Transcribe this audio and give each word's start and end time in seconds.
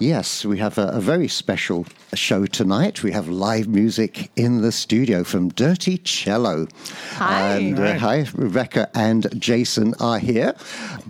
Yes, 0.00 0.46
we 0.46 0.56
have 0.56 0.78
a, 0.78 0.88
a, 0.88 1.00
very 1.00 1.28
special 1.28 1.84
show 2.14 2.46
tonight. 2.46 3.02
We 3.02 3.12
have 3.12 3.28
live 3.28 3.68
music 3.68 4.30
in 4.34 4.62
the 4.62 4.72
studio 4.72 5.24
from 5.24 5.50
Dirty 5.50 5.98
Cello. 5.98 6.68
Hi. 7.16 7.56
And 7.58 7.78
uh, 7.78 7.98
hi, 7.98 8.24
Rebecca 8.32 8.88
and 8.94 9.28
Jason 9.38 9.92
are 10.00 10.18
here. 10.18 10.54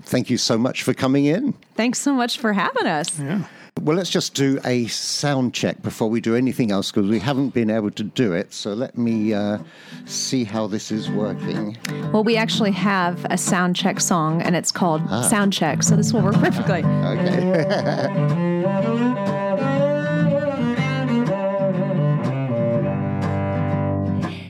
Thank 0.07 0.29
you 0.29 0.37
so 0.37 0.59
much 0.59 0.83
for 0.83 0.93
coming 0.93 1.27
in. 1.27 1.53
Thanks 1.77 2.01
so 2.01 2.13
much 2.13 2.39
for 2.39 2.53
having 2.53 2.87
us. 2.87 3.17
Yeah. 3.17 3.45
Well, 3.83 3.97
let's 3.97 4.11
just 4.11 4.35
do 4.35 4.61
a 4.63 4.87
sound 4.89 5.55
check 5.55 5.81
before 5.81 6.11
we 6.11 6.21
do 6.21 6.37
anything 6.37 6.71
else 6.71 6.93
because 6.93 7.09
we 7.09 7.19
haven't 7.19 7.55
been 7.55 7.71
able 7.71 7.91
to 7.93 8.03
do 8.03 8.35
it. 8.35 8.53
So 8.53 8.75
let 8.75 8.99
me 8.99 9.33
uh, 9.33 9.57
see 10.05 10.45
how 10.45 10.67
this 10.67 10.93
is 10.93 11.09
working. 11.11 11.79
Well, 12.13 12.23
we 12.23 12.37
actually 12.37 12.73
have 12.73 13.25
a 13.31 13.39
sound 13.39 13.77
check 13.77 13.99
song 13.99 14.43
and 14.43 14.55
it's 14.55 14.71
called 14.71 15.01
ah. 15.09 15.23
Sound 15.23 15.55
Check. 15.55 15.83
So 15.83 15.97
this 15.97 16.13
will 16.13 16.21
work 16.21 16.35
perfectly. 16.35 16.85
Okay. 16.85 17.41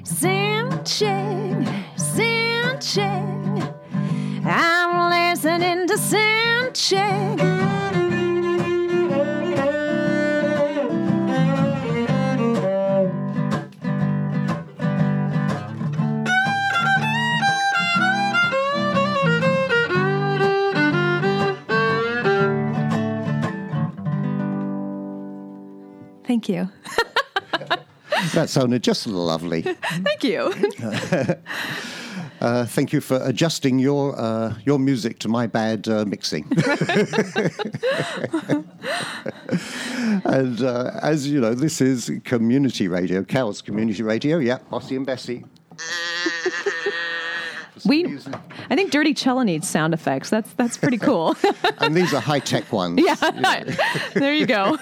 sound 0.05 0.85
check, 0.85 1.69
sound 1.97 2.83
check. 2.83 3.75
I'm 4.45 5.11
listening 5.11 5.87
to 5.87 5.97
sound 5.99 6.75
check. 6.75 7.60
Thank 26.31 26.49
you. 26.49 26.71
that 28.35 28.49
sounded 28.51 28.85
just 28.85 29.09
lovely. 29.09 29.63
Thank 29.83 30.23
you. 30.23 30.55
Uh, 32.41 32.65
thank 32.65 32.91
you 32.91 33.03
for 33.03 33.21
adjusting 33.23 33.79
your 33.79 34.19
uh, 34.19 34.55
your 34.65 34.79
music 34.79 35.19
to 35.19 35.29
my 35.29 35.47
bad 35.47 35.87
uh, 35.87 36.07
mixing. 36.07 36.47
and 40.25 40.63
uh, 40.63 40.91
as 41.03 41.29
you 41.29 41.39
know, 41.39 41.53
this 41.53 41.83
is 41.83 42.11
community 42.25 42.89
radio, 42.89 43.23
KOWS 43.23 43.61
Community 43.61 44.03
Radio. 44.03 44.39
Yeah, 44.39 44.57
Bossy 44.71 44.97
and 44.97 45.05
Bessie. 45.05 45.45
we, 47.85 48.07
I 48.71 48.75
think 48.75 48.91
Dirty 48.91 49.13
Cello 49.13 49.43
needs 49.43 49.69
sound 49.69 49.93
effects. 49.93 50.31
That's 50.31 50.51
that's 50.55 50.79
pretty 50.79 50.97
cool. 50.97 51.37
and 51.77 51.95
these 51.95 52.15
are 52.15 52.23
high 52.23 52.39
tech 52.41 52.73
ones. 52.73 53.03
Yeah, 53.05 53.65
there 54.15 54.33
you 54.33 54.47
go. 54.47 54.79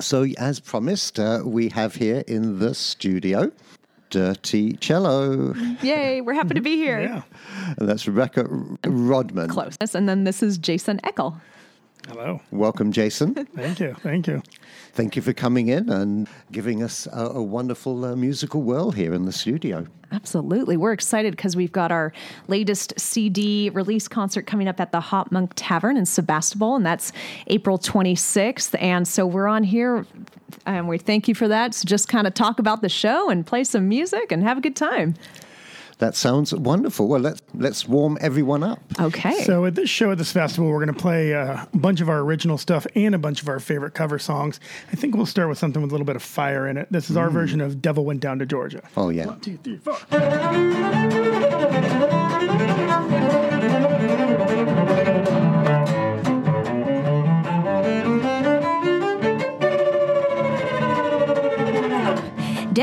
So, 0.00 0.26
as 0.38 0.58
promised, 0.60 1.20
uh, 1.20 1.42
we 1.44 1.68
have 1.68 1.94
here 1.94 2.24
in 2.26 2.58
the 2.58 2.74
studio 2.74 3.52
Dirty 4.10 4.74
Cello. 4.74 5.54
Yay, 5.82 6.20
we're 6.20 6.34
happy 6.34 6.54
to 6.54 6.60
be 6.60 6.76
here. 6.76 7.00
Yeah. 7.00 7.22
And 7.78 7.88
that's 7.88 8.06
Rebecca 8.06 8.44
Rodman. 8.84 9.48
Close. 9.48 9.76
And 9.94 10.08
then 10.08 10.24
this 10.24 10.42
is 10.42 10.58
Jason 10.58 11.00
Eckel. 11.04 11.40
Hello. 12.08 12.40
Welcome, 12.50 12.92
Jason. 12.92 13.34
Thank 13.34 13.80
you. 13.80 13.94
Thank 14.02 14.26
you. 14.26 14.42
Thank 14.94 15.16
you 15.16 15.22
for 15.22 15.32
coming 15.32 15.66
in 15.66 15.90
and 15.90 16.28
giving 16.52 16.80
us 16.80 17.08
a, 17.12 17.24
a 17.24 17.42
wonderful 17.42 18.04
uh, 18.04 18.14
musical 18.14 18.62
world 18.62 18.94
here 18.94 19.12
in 19.12 19.24
the 19.24 19.32
studio. 19.32 19.88
Absolutely. 20.12 20.76
We're 20.76 20.92
excited 20.92 21.32
because 21.36 21.56
we've 21.56 21.72
got 21.72 21.90
our 21.90 22.12
latest 22.46 22.94
CD 22.96 23.70
release 23.70 24.06
concert 24.06 24.46
coming 24.46 24.68
up 24.68 24.78
at 24.78 24.92
the 24.92 25.00
HopMonk 25.00 25.50
Tavern 25.56 25.96
in 25.96 26.06
Sebastopol, 26.06 26.76
and 26.76 26.86
that's 26.86 27.10
April 27.48 27.76
26th. 27.76 28.80
And 28.80 29.08
so 29.08 29.26
we're 29.26 29.48
on 29.48 29.64
here, 29.64 30.06
and 30.64 30.88
we 30.88 30.98
thank 30.98 31.26
you 31.26 31.34
for 31.34 31.48
that. 31.48 31.74
So 31.74 31.86
just 31.86 32.06
kind 32.06 32.28
of 32.28 32.34
talk 32.34 32.60
about 32.60 32.80
the 32.80 32.88
show 32.88 33.28
and 33.28 33.44
play 33.44 33.64
some 33.64 33.88
music 33.88 34.30
and 34.30 34.44
have 34.44 34.58
a 34.58 34.60
good 34.60 34.76
time. 34.76 35.16
That 35.98 36.16
sounds 36.16 36.52
wonderful. 36.54 37.08
Well, 37.08 37.20
let's 37.20 37.40
let's 37.54 37.88
warm 37.88 38.18
everyone 38.20 38.62
up. 38.62 38.80
Okay. 39.00 39.42
So 39.44 39.64
at 39.64 39.74
this 39.74 39.88
show 39.88 40.10
at 40.12 40.18
this 40.18 40.32
festival, 40.32 40.70
we're 40.70 40.84
going 40.84 40.94
to 40.94 41.00
play 41.00 41.34
uh, 41.34 41.64
a 41.72 41.76
bunch 41.76 42.00
of 42.00 42.08
our 42.08 42.20
original 42.20 42.58
stuff 42.58 42.86
and 42.94 43.14
a 43.14 43.18
bunch 43.18 43.42
of 43.42 43.48
our 43.48 43.60
favorite 43.60 43.94
cover 43.94 44.18
songs. 44.18 44.60
I 44.92 44.96
think 44.96 45.14
we'll 45.14 45.26
start 45.26 45.48
with 45.48 45.58
something 45.58 45.82
with 45.82 45.90
a 45.90 45.94
little 45.94 46.06
bit 46.06 46.16
of 46.16 46.22
fire 46.22 46.66
in 46.66 46.76
it. 46.76 46.88
This 46.90 47.10
is 47.10 47.16
our 47.16 47.28
mm. 47.28 47.32
version 47.32 47.60
of 47.60 47.80
"Devil 47.80 48.04
Went 48.04 48.20
Down 48.20 48.38
to 48.40 48.46
Georgia." 48.46 48.82
Oh 48.96 49.08
yeah. 49.10 49.26
One, 49.26 49.40
two, 49.40 49.56
three, 49.58 49.78
four. 49.78 49.96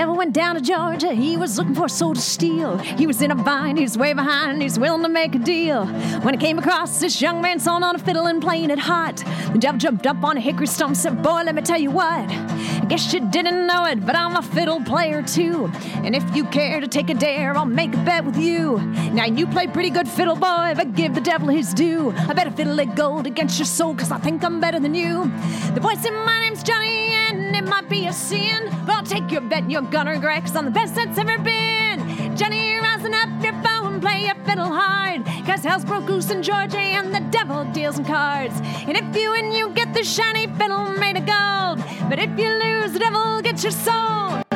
Devil 0.02 0.16
went 0.16 0.34
down 0.34 0.56
to 0.56 0.62
Georgia, 0.62 1.14
he 1.14 1.38
was 1.38 1.60
looking 1.60 1.76
for 1.76 1.86
a 1.86 1.90
soul 1.90 2.16
to 2.16 2.22
steal. 2.22 2.76
He 2.80 3.06
was 3.06 3.22
in 3.22 3.30
a 3.30 3.36
bind, 3.36 3.78
He 3.78 3.84
was 3.84 4.00
way 4.00 4.14
behind, 4.14 4.60
he's 4.60 4.80
willing 4.80 5.04
to 5.04 5.10
make 5.10 5.36
a 5.36 5.38
deal. 5.38 5.86
When 6.24 6.34
he 6.34 6.40
came 6.40 6.58
across 6.58 7.00
this 7.00 7.22
young 7.22 7.40
man 7.40 7.60
sawing 7.60 7.84
on 7.84 7.96
a 7.96 8.00
fiddle 8.00 8.26
and 8.26 8.42
playing 8.42 8.72
it 8.72 8.80
hot, 8.80 9.18
the 9.54 9.60
devil 9.60 9.78
jumped 9.78 10.08
up 10.08 10.24
on 10.24 10.38
a 10.38 10.40
hickory 10.40 10.66
stump 10.66 10.90
and 10.90 10.98
said, 10.98 11.22
Boy, 11.22 11.44
let 11.44 11.54
me 11.54 11.62
tell 11.62 11.80
you 11.80 11.92
what. 11.92 12.28
I 12.32 12.86
guess 12.90 13.14
you 13.14 13.20
didn't 13.30 13.68
know 13.68 13.86
it, 13.86 14.04
but 14.04 14.16
I'm 14.16 14.36
a 14.36 14.42
fiddle 14.42 14.84
player 14.84 15.22
too. 15.22 15.72
And 16.04 16.16
if 16.16 16.36
you 16.36 16.46
care 16.46 16.82
to 16.82 16.88
take 16.88 17.12
a 17.12 17.14
dare, 17.14 17.56
I'll 17.56 17.68
make 17.68 17.94
a 17.94 18.04
bet 18.04 18.26
with 18.26 18.38
you. 18.38 18.80
Now 19.14 19.26
you 19.26 19.46
play 19.46 19.68
pretty 19.68 19.92
good 19.92 20.08
fiddle, 20.08 20.34
boy, 20.36 20.74
but 20.76 20.96
give 20.96 21.14
the 21.14 21.22
devil 21.22 21.50
his 21.50 21.76
due. 21.76 22.12
I 22.28 22.34
bet 22.34 22.48
a 22.48 22.52
fiddle 22.52 22.80
it 22.80 22.96
gold 22.96 23.28
against 23.28 23.60
your 23.60 23.68
soul, 23.68 23.94
cause 23.94 24.12
I 24.12 24.18
think 24.18 24.44
I'm 24.44 24.60
better 24.60 24.80
than 24.80 24.96
you. 24.96 25.32
The 25.76 25.80
voice 25.80 26.02
said, 26.02 26.14
my 26.26 26.40
name's 26.40 26.64
Johnny 26.64 27.12
it 27.56 27.66
might 27.66 27.90
be 27.90 28.08
a 28.08 28.14
sin, 28.14 28.70
but 28.86 28.96
I'll 28.96 29.04
take 29.04 29.32
your 29.32 29.42
bet 29.42 29.64
and 29.64 29.72
you're 29.72 29.82
gonna 29.82 30.12
regret, 30.12 30.42
cause 30.42 30.56
I'm 30.56 30.66
the 30.66 30.72
best 30.72 30.96
that's 30.96 31.18
ever 31.18 31.38
been. 31.40 32.36
Johnny, 32.36 32.76
rising 32.78 33.14
up 33.14 33.30
your 33.44 33.54
bow 33.54 33.88
and 33.88 34.02
play 34.02 34.26
your 34.26 34.36
fiddle 34.46 34.72
hard, 34.72 35.26
cause 35.46 35.64
hell's 35.64 35.86
broke 35.86 36.08
loose 36.08 36.30
in 36.30 36.44
Georgia 36.44 36.80
and 36.80 37.14
the 37.14 37.22
devil 37.32 37.66
deals 37.74 37.98
in 37.98 38.06
cards. 38.06 38.56
And 38.88 38.96
if 38.98 39.16
you 39.16 39.32
win, 39.32 39.52
you 39.52 39.70
get 39.72 39.94
the 39.94 40.04
shiny 40.04 40.48
fiddle 40.58 40.86
made 40.98 41.18
of 41.18 41.26
gold, 41.26 41.84
but 42.10 42.20
if 42.20 42.38
you 42.38 42.50
lose, 42.50 42.94
the 42.94 43.00
devil 43.00 43.42
gets 43.42 43.64
your 43.64 43.72
soul. 43.72 44.51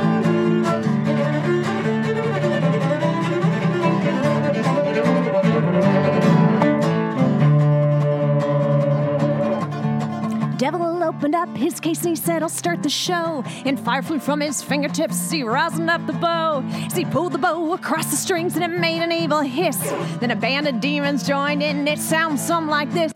Devil 10.71 11.03
opened 11.03 11.35
up 11.35 11.55
his 11.55 11.79
case 11.79 11.99
and 11.99 12.09
he 12.09 12.15
said, 12.15 12.41
I'll 12.41 12.49
start 12.49 12.81
the 12.81 12.89
show. 12.89 13.43
And 13.65 13.79
fire 13.79 14.01
flew 14.01 14.17
from 14.17 14.41
his 14.41 14.63
fingertips, 14.63 15.29
he 15.29 15.43
rosined 15.43 15.89
up 15.89 16.03
the 16.07 16.13
bow. 16.13 16.63
As 16.87 16.95
he 16.95 17.05
pulled 17.05 17.33
the 17.33 17.37
bow 17.37 17.73
across 17.73 18.09
the 18.09 18.17
strings 18.17 18.55
and 18.55 18.63
it 18.63 18.79
made 18.79 19.03
an 19.03 19.11
evil 19.11 19.41
hiss. 19.41 19.77
Then 20.19 20.31
a 20.31 20.35
band 20.35 20.67
of 20.67 20.79
demons 20.79 21.27
joined 21.27 21.61
in, 21.61 21.77
and 21.77 21.87
it 21.87 21.99
sounds 21.99 22.41
something 22.41 22.71
like 22.71 22.91
this. 22.93 23.11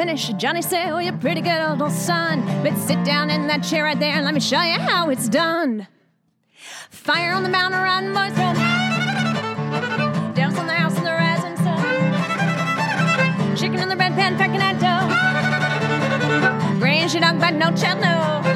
Finish. 0.00 0.28
Johnny 0.38 0.62
said, 0.62 0.90
Oh, 0.90 0.98
you're 0.98 1.16
pretty 1.16 1.40
good, 1.40 1.60
old 1.60 1.92
son. 1.92 2.40
But 2.62 2.76
sit 2.78 3.04
down 3.04 3.30
in 3.30 3.46
that 3.48 3.62
chair 3.62 3.84
right 3.84 3.98
there 3.98 4.14
and 4.14 4.24
let 4.24 4.34
me 4.34 4.40
show 4.40 4.60
you 4.62 4.78
how 4.78 5.10
it's 5.10 5.28
done. 5.28 5.86
Fire 6.90 7.32
on 7.32 7.42
the 7.42 7.48
mountain, 7.48 7.80
riding 7.80 8.14
boys 8.14 8.32
from. 8.32 8.54
Devils 10.34 10.58
on 10.58 10.66
the 10.66 10.72
house 10.72 10.96
and 10.96 11.06
the 11.06 11.12
rising 11.12 11.56
sun. 11.56 11.76
Chicken 13.56 13.80
in 13.80 13.88
the 13.88 13.96
red 13.96 14.14
pan, 14.14 14.36
pecking 14.36 14.60
at 14.60 14.78
dough. 14.80 15.08
Grange, 16.78 17.14
you 17.14 17.20
dog, 17.20 17.38
but 17.38 17.54
no 17.54 17.70
child, 17.76 18.00
no. 18.00 18.49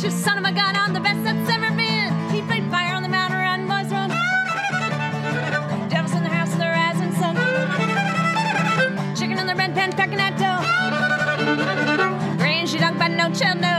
Shoot 0.00 0.12
son 0.12 0.38
of 0.38 0.44
a 0.44 0.52
gun, 0.52 0.76
I'm 0.76 0.92
the 0.92 1.00
best 1.00 1.24
that's 1.24 1.50
ever 1.50 1.72
been. 1.74 2.12
He 2.30 2.40
played 2.42 2.70
fire 2.70 2.94
on 2.94 3.02
the 3.02 3.08
mountain, 3.08 3.36
run, 3.36 3.66
boys, 3.66 3.90
run. 3.90 4.10
Devils 5.88 6.12
in 6.14 6.22
the 6.22 6.28
house, 6.28 6.52
and 6.52 6.60
the 6.60 6.68
rising 6.68 7.12
sun. 7.14 7.34
Chicken 9.16 9.38
in 9.40 9.46
the 9.48 9.56
red 9.56 9.74
pen, 9.74 9.90
pecking 9.90 10.20
at 10.20 10.38
dough. 10.38 10.62
Grain 12.36 12.64
she 12.68 12.78
dug, 12.78 12.96
but 12.96 13.08
no 13.08 13.28
chill, 13.32 13.56
no. 13.56 13.77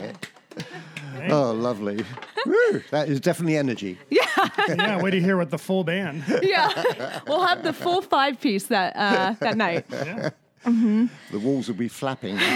Right. 0.00 1.30
Oh, 1.30 1.52
lovely. 1.52 2.04
Woo, 2.46 2.82
that 2.90 3.08
is 3.08 3.20
definitely 3.20 3.56
energy. 3.56 3.98
yeah, 4.10 4.24
yeah, 4.68 5.02
wait 5.02 5.10
to 5.12 5.20
hear 5.20 5.36
what 5.36 5.50
the 5.50 5.58
full 5.58 5.84
band. 5.84 6.24
Yeah, 6.42 7.20
we'll 7.26 7.44
have 7.44 7.62
the 7.62 7.72
full 7.72 8.02
five 8.02 8.40
piece 8.40 8.66
that 8.66 8.94
uh, 8.96 9.34
that 9.40 9.56
night. 9.56 9.86
The 10.64 11.38
walls 11.38 11.68
will 11.68 11.74
be 11.76 11.88
flapping. 11.88 12.38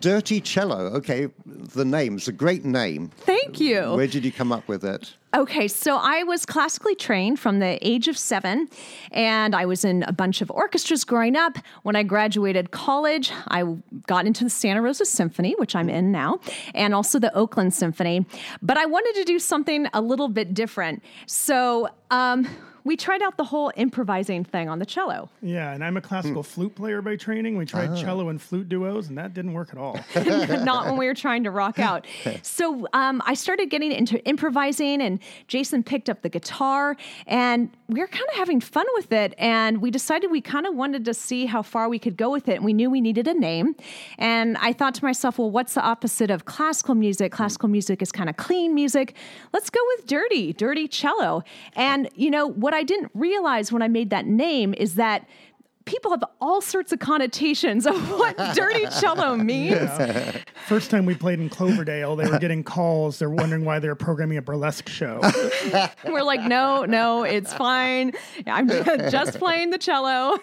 Dirty 0.00 0.40
Cello. 0.40 0.86
Okay, 0.94 1.28
the 1.46 1.84
name's 1.84 2.28
a 2.28 2.32
great 2.32 2.64
name. 2.64 3.08
Thank 3.18 3.60
you. 3.60 3.94
Where 3.94 4.06
did 4.06 4.24
you 4.24 4.32
come 4.32 4.52
up 4.52 4.68
with 4.68 4.84
it? 4.84 5.14
Okay, 5.34 5.66
so 5.66 5.96
I 5.96 6.24
was 6.24 6.44
classically 6.44 6.94
trained 6.94 7.40
from 7.40 7.58
the 7.58 7.78
age 7.80 8.06
of 8.06 8.18
seven, 8.18 8.68
and 9.12 9.54
I 9.54 9.64
was 9.64 9.82
in 9.84 10.02
a 10.02 10.12
bunch 10.12 10.42
of 10.42 10.50
orchestras 10.50 11.04
growing 11.04 11.36
up. 11.36 11.56
When 11.84 11.96
I 11.96 12.02
graduated 12.02 12.70
college, 12.70 13.32
I 13.48 13.64
got 14.06 14.26
into 14.26 14.44
the 14.44 14.50
Santa 14.50 14.82
Rosa 14.82 15.06
Symphony, 15.06 15.54
which 15.56 15.74
I'm 15.74 15.88
in 15.88 16.12
now, 16.12 16.40
and 16.74 16.94
also 16.94 17.18
the 17.18 17.34
Oakland 17.34 17.72
Symphony. 17.72 18.26
But 18.60 18.76
I 18.76 18.84
wanted 18.84 19.14
to 19.20 19.24
do 19.24 19.38
something 19.38 19.86
a 19.94 20.02
little 20.02 20.28
bit 20.28 20.52
different. 20.52 21.02
So, 21.26 21.88
um, 22.10 22.46
we 22.84 22.96
tried 22.96 23.22
out 23.22 23.36
the 23.36 23.44
whole 23.44 23.72
improvising 23.76 24.44
thing 24.44 24.68
on 24.68 24.78
the 24.78 24.86
cello. 24.86 25.30
Yeah, 25.40 25.72
and 25.72 25.84
I'm 25.84 25.96
a 25.96 26.00
classical 26.00 26.42
hmm. 26.42 26.48
flute 26.48 26.74
player 26.74 27.02
by 27.02 27.16
training. 27.16 27.56
We 27.56 27.66
tried 27.66 27.90
ah. 27.90 27.96
cello 27.96 28.28
and 28.28 28.40
flute 28.40 28.68
duos, 28.68 29.08
and 29.08 29.18
that 29.18 29.34
didn't 29.34 29.52
work 29.52 29.70
at 29.72 29.78
all. 29.78 29.98
not 30.64 30.86
when 30.86 30.96
we 30.96 31.06
were 31.06 31.14
trying 31.14 31.44
to 31.44 31.50
rock 31.50 31.78
out. 31.78 32.06
So 32.42 32.88
um, 32.92 33.22
I 33.24 33.34
started 33.34 33.70
getting 33.70 33.92
into 33.92 34.22
improvising, 34.26 35.00
and 35.00 35.20
Jason 35.46 35.82
picked 35.82 36.10
up 36.10 36.22
the 36.22 36.28
guitar, 36.28 36.96
and 37.26 37.70
we 37.88 38.00
were 38.00 38.06
kind 38.06 38.24
of 38.30 38.36
having 38.36 38.60
fun 38.60 38.86
with 38.94 39.12
it. 39.12 39.34
And 39.38 39.80
we 39.80 39.90
decided 39.90 40.30
we 40.30 40.40
kind 40.40 40.66
of 40.66 40.74
wanted 40.74 41.04
to 41.04 41.14
see 41.14 41.46
how 41.46 41.62
far 41.62 41.88
we 41.88 41.98
could 41.98 42.16
go 42.16 42.30
with 42.30 42.48
it. 42.48 42.56
And 42.56 42.64
we 42.64 42.72
knew 42.72 42.90
we 42.90 43.00
needed 43.00 43.28
a 43.28 43.34
name. 43.34 43.76
And 44.18 44.56
I 44.58 44.72
thought 44.72 44.94
to 44.94 45.04
myself, 45.04 45.38
well, 45.38 45.50
what's 45.50 45.74
the 45.74 45.82
opposite 45.82 46.30
of 46.30 46.44
classical 46.44 46.94
music? 46.94 47.32
Hmm. 47.32 47.36
Classical 47.36 47.68
music 47.68 48.02
is 48.02 48.12
kind 48.12 48.28
of 48.28 48.36
clean 48.36 48.74
music. 48.74 49.14
Let's 49.52 49.70
go 49.70 49.80
with 49.96 50.06
dirty, 50.06 50.52
dirty 50.52 50.88
cello. 50.88 51.42
And, 51.74 52.08
you 52.14 52.30
know, 52.30 52.46
what 52.46 52.71
I 52.74 52.82
didn't 52.82 53.10
realize 53.14 53.72
when 53.72 53.82
I 53.82 53.88
made 53.88 54.10
that 54.10 54.26
name 54.26 54.74
is 54.74 54.94
that 54.96 55.26
people 55.84 56.10
have 56.10 56.24
all 56.40 56.60
sorts 56.60 56.92
of 56.92 56.98
connotations 56.98 57.86
of 57.86 58.10
what 58.18 58.36
dirty 58.54 58.86
cello 59.00 59.36
means. 59.36 59.90
First 60.66 60.90
time 60.90 61.06
we 61.06 61.14
played 61.14 61.40
in 61.40 61.48
Cloverdale, 61.48 62.16
they 62.16 62.28
were 62.28 62.38
getting 62.38 62.62
calls. 62.62 63.18
They're 63.18 63.30
wondering 63.30 63.64
why 63.64 63.78
they're 63.78 63.94
programming 63.94 64.38
a 64.38 64.42
burlesque 64.42 64.88
show. 64.88 65.20
We're 66.04 66.22
like, 66.22 66.42
no, 66.42 66.84
no, 66.84 67.24
it's 67.24 67.52
fine. 67.52 68.12
I'm 68.46 68.68
just 68.68 69.38
playing 69.38 69.70
the 69.70 69.78
cello. 69.78 70.38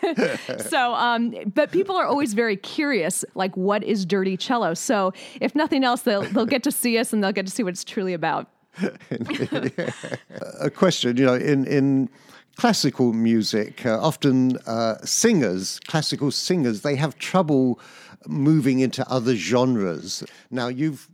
so, 0.60 0.94
um, 0.94 1.34
but 1.54 1.72
people 1.72 1.96
are 1.96 2.06
always 2.06 2.34
very 2.34 2.58
curious, 2.58 3.24
like, 3.36 3.56
what 3.56 3.84
is 3.84 4.06
dirty 4.06 4.38
cello? 4.38 4.74
So, 4.74 5.14
if 5.40 5.56
nothing 5.56 5.84
else, 5.84 6.02
they'll 6.02 6.24
they'll 6.24 6.46
get 6.46 6.64
to 6.64 6.72
see 6.72 6.98
us 6.98 7.14
and 7.14 7.24
they'll 7.24 7.32
get 7.32 7.46
to 7.46 7.52
see 7.52 7.64
what 7.64 7.72
it's 7.72 7.84
truly 7.84 8.14
about. 8.14 8.48
A 10.60 10.70
question. 10.70 11.18
You 11.18 11.26
know, 11.26 11.36
in 11.36 11.66
in 11.66 12.10
classical 12.56 13.14
music, 13.14 13.86
uh, 13.86 14.00
often 14.02 14.58
uh, 14.68 14.98
singers, 15.06 15.80
classical 15.88 16.32
singers, 16.32 16.82
they 16.82 16.96
have 16.96 17.18
trouble 17.18 17.80
moving 18.28 18.80
into 18.80 19.10
other 19.10 19.36
genres. 19.36 20.24
Now, 20.52 20.68
you've 20.68 21.08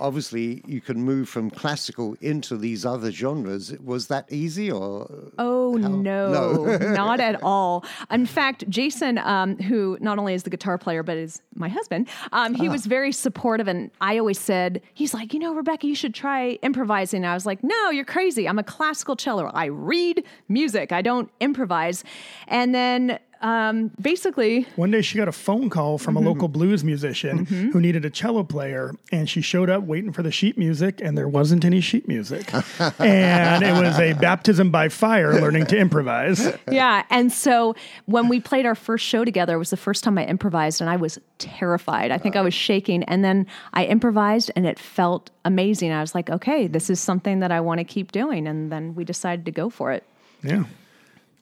obviously 0.00 0.62
you 0.66 0.80
can 0.80 1.02
move 1.02 1.28
from 1.28 1.50
classical 1.50 2.16
into 2.20 2.56
these 2.56 2.86
other 2.86 3.10
genres. 3.10 3.72
Was 3.78 4.06
that 4.08 4.30
easy 4.32 4.70
or? 4.70 5.30
Oh 5.38 5.72
no, 5.74 5.98
No. 5.98 6.76
not 6.94 7.20
at 7.20 7.42
all. 7.42 7.84
In 8.10 8.26
fact, 8.26 8.68
Jason, 8.68 9.18
um, 9.18 9.56
who 9.58 9.98
not 10.00 10.18
only 10.18 10.34
is 10.34 10.42
the 10.42 10.50
guitar 10.50 10.78
player 10.78 11.02
but 11.02 11.16
is 11.16 11.42
my 11.54 11.68
husband, 11.68 12.08
um, 12.32 12.54
he 12.54 12.68
was 12.68 12.86
very 12.86 13.12
supportive, 13.12 13.68
and 13.68 13.90
I 14.00 14.18
always 14.18 14.38
said, 14.38 14.80
he's 14.94 15.12
like, 15.14 15.34
you 15.34 15.40
know, 15.40 15.54
Rebecca, 15.54 15.86
you 15.86 15.94
should 15.94 16.14
try 16.14 16.58
improvising. 16.62 17.24
And 17.24 17.30
I 17.30 17.34
was 17.34 17.46
like, 17.46 17.62
no, 17.62 17.90
you're 17.90 18.04
crazy. 18.04 18.48
I'm 18.48 18.58
a 18.58 18.64
classical 18.64 19.16
cello. 19.16 19.50
I 19.52 19.66
read 19.66 20.24
music. 20.48 20.92
I 20.92 21.02
don't 21.02 21.30
improvise. 21.40 22.04
And 22.46 22.74
then. 22.74 23.18
Um, 23.40 23.92
basically, 24.00 24.66
One 24.76 24.90
day 24.90 25.00
she 25.02 25.16
got 25.16 25.28
a 25.28 25.32
phone 25.32 25.70
call 25.70 25.98
from 25.98 26.16
a 26.16 26.20
local 26.20 26.48
blues 26.48 26.82
musician 26.82 27.46
who 27.46 27.80
needed 27.80 28.04
a 28.04 28.10
cello 28.10 28.42
player, 28.42 28.94
and 29.12 29.28
she 29.28 29.40
showed 29.40 29.70
up 29.70 29.84
waiting 29.84 30.12
for 30.12 30.22
the 30.22 30.32
sheet 30.32 30.58
music, 30.58 31.00
and 31.00 31.16
there 31.16 31.28
wasn't 31.28 31.64
any 31.64 31.80
sheet 31.80 32.08
music. 32.08 32.52
and 32.98 33.62
it 33.62 33.72
was 33.72 33.98
a 33.98 34.14
baptism 34.14 34.70
by 34.70 34.88
fire 34.88 35.40
learning 35.40 35.66
to 35.66 35.78
improvise. 35.78 36.52
yeah. 36.70 37.04
And 37.10 37.32
so 37.32 37.74
when 38.06 38.28
we 38.28 38.40
played 38.40 38.66
our 38.66 38.74
first 38.74 39.04
show 39.04 39.24
together, 39.24 39.54
it 39.54 39.58
was 39.58 39.70
the 39.70 39.76
first 39.76 40.02
time 40.02 40.18
I 40.18 40.24
improvised, 40.24 40.80
and 40.80 40.90
I 40.90 40.96
was 40.96 41.18
terrified. 41.38 42.10
I 42.10 42.18
think 42.18 42.34
I 42.34 42.40
was 42.40 42.54
shaking. 42.54 43.04
And 43.04 43.24
then 43.24 43.46
I 43.72 43.84
improvised, 43.84 44.50
and 44.56 44.66
it 44.66 44.78
felt 44.78 45.30
amazing. 45.44 45.92
I 45.92 46.00
was 46.00 46.14
like, 46.14 46.28
okay, 46.28 46.66
this 46.66 46.90
is 46.90 47.00
something 47.00 47.40
that 47.40 47.52
I 47.52 47.60
want 47.60 47.78
to 47.78 47.84
keep 47.84 48.12
doing. 48.12 48.46
And 48.46 48.72
then 48.72 48.94
we 48.94 49.04
decided 49.04 49.44
to 49.44 49.52
go 49.52 49.70
for 49.70 49.92
it. 49.92 50.04
Yeah. 50.42 50.64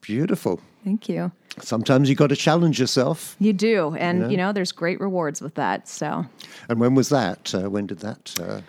Beautiful. 0.02 0.60
Thank 0.86 1.08
you. 1.08 1.32
Sometimes 1.60 2.08
you 2.08 2.14
got 2.14 2.28
to 2.28 2.36
challenge 2.36 2.78
yourself. 2.78 3.34
You 3.40 3.52
do. 3.52 3.96
And, 3.96 4.30
you 4.30 4.36
know, 4.36 4.52
there's 4.52 4.70
great 4.70 5.00
rewards 5.00 5.42
with 5.42 5.56
that. 5.56 5.88
So, 5.88 6.24
And 6.68 6.78
when 6.78 6.94
was 6.94 7.08
that? 7.08 7.52
Uh, 7.52 7.68
when 7.68 7.88
did 7.88 7.98
that? 8.00 8.32
Uh, 8.40 8.60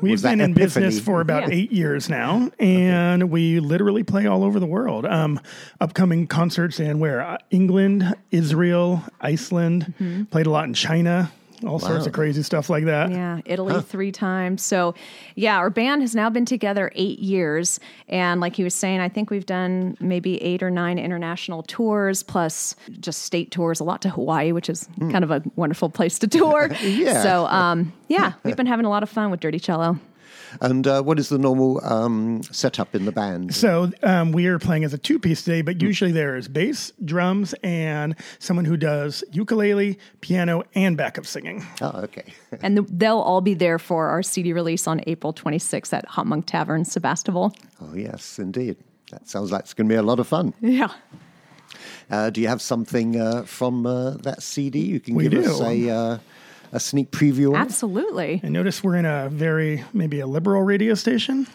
We've 0.00 0.22
that 0.22 0.30
been 0.30 0.40
in 0.40 0.52
epiphany? 0.52 0.86
business 0.86 1.04
for 1.04 1.20
about 1.20 1.48
Yeah. 1.48 1.56
eight 1.58 1.72
years 1.72 2.08
now, 2.08 2.48
and 2.60 3.28
we 3.28 3.58
literally 3.58 4.04
play 4.04 4.26
all 4.28 4.44
over 4.44 4.60
the 4.60 4.66
world. 4.66 5.04
Um, 5.04 5.40
upcoming 5.80 6.28
concerts 6.28 6.78
in 6.78 7.00
where? 7.00 7.20
Uh, 7.20 7.38
England, 7.50 8.14
Israel, 8.30 9.02
Iceland, 9.20 10.28
played 10.30 10.46
a 10.46 10.50
lot 10.50 10.66
in 10.66 10.74
China, 10.74 11.32
all 11.68 11.78
sorts 11.78 12.06
of 12.06 12.12
crazy 12.12 12.42
stuff 12.42 12.68
like 12.70 12.84
that. 12.84 13.10
yeah, 13.10 13.40
Italy 13.44 13.80
three 13.82 14.12
times. 14.12 14.62
So, 14.62 14.94
yeah, 15.34 15.56
our 15.56 15.70
band 15.70 16.02
has 16.02 16.14
now 16.14 16.30
been 16.30 16.44
together 16.44 16.90
eight 16.94 17.18
years. 17.18 17.80
And 18.08 18.40
like 18.40 18.56
he 18.56 18.64
was 18.64 18.74
saying, 18.74 19.00
I 19.00 19.08
think 19.08 19.30
we've 19.30 19.46
done 19.46 19.96
maybe 20.00 20.40
eight 20.42 20.62
or 20.62 20.70
nine 20.70 20.98
international 20.98 21.62
tours, 21.62 22.22
plus 22.22 22.74
just 23.00 23.22
state 23.22 23.50
tours, 23.50 23.80
a 23.80 23.84
lot 23.84 24.02
to 24.02 24.10
Hawaii, 24.10 24.52
which 24.52 24.68
is 24.68 24.88
kind 24.98 25.24
of 25.24 25.30
a 25.30 25.42
wonderful 25.56 25.88
place 25.90 26.18
to 26.20 26.26
tour. 26.28 26.70
Yeah. 26.84 27.22
So, 27.22 27.46
um, 27.46 27.92
yeah, 28.08 28.34
we've 28.44 28.56
been 28.56 28.66
having 28.66 28.84
a 28.86 28.90
lot 28.90 29.02
of 29.02 29.08
fun 29.08 29.30
with 29.30 29.40
Dirty 29.40 29.58
Cello. 29.58 29.98
And 30.60 30.86
uh, 30.86 31.02
what 31.02 31.18
is 31.18 31.28
the 31.28 31.38
normal 31.38 31.84
um, 31.84 32.42
setup 32.44 32.94
in 32.94 33.04
the 33.04 33.12
band? 33.12 33.54
So 33.54 33.90
um, 34.02 34.32
we 34.32 34.46
are 34.46 34.58
playing 34.58 34.84
as 34.84 34.94
a 34.94 34.98
two-piece 34.98 35.42
today, 35.42 35.62
but 35.62 35.82
usually 35.82 36.12
there 36.12 36.36
is 36.36 36.48
bass, 36.48 36.92
drums, 37.04 37.54
and 37.62 38.14
someone 38.38 38.64
who 38.64 38.76
does 38.76 39.24
ukulele, 39.32 39.98
piano, 40.20 40.64
and 40.74 40.96
backup 40.96 41.26
singing. 41.26 41.64
Oh, 41.80 42.02
okay. 42.04 42.32
And 42.62 42.76
th- 42.76 42.88
they'll 42.90 43.18
all 43.18 43.40
be 43.40 43.54
there 43.54 43.78
for 43.78 44.08
our 44.08 44.22
CD 44.22 44.52
release 44.52 44.86
on 44.86 45.00
April 45.06 45.32
26th 45.34 45.92
at 45.92 46.08
HopMonk 46.08 46.46
Tavern, 46.46 46.84
Sebastopol. 46.84 47.52
Oh, 47.80 47.94
yes, 47.94 48.38
indeed. 48.38 48.76
That 49.10 49.28
sounds 49.28 49.52
like 49.52 49.62
it's 49.62 49.74
going 49.74 49.88
to 49.88 49.92
be 49.92 49.98
a 49.98 50.02
lot 50.02 50.18
of 50.20 50.26
fun. 50.28 50.54
Yeah. 50.60 50.88
Uh, 52.10 52.30
do 52.30 52.40
you 52.40 52.48
have 52.48 52.62
something 52.62 53.20
uh, 53.20 53.42
from 53.42 53.86
uh, 53.86 54.10
that 54.18 54.42
CD 54.42 54.80
you 54.80 55.00
can 55.00 55.14
We 55.14 55.28
give 55.28 55.44
us 55.46 55.60
a, 55.60 55.90
uh, 55.90 56.18
a 56.74 56.80
sneak 56.80 57.10
preview? 57.10 57.56
Absolutely. 57.56 58.40
And 58.42 58.52
notice 58.52 58.84
we're 58.84 58.96
in 58.96 59.06
a 59.06 59.30
very 59.30 59.84
maybe 59.94 60.20
a 60.20 60.26
liberal 60.26 60.62
radio 60.62 60.94
station. 60.94 61.46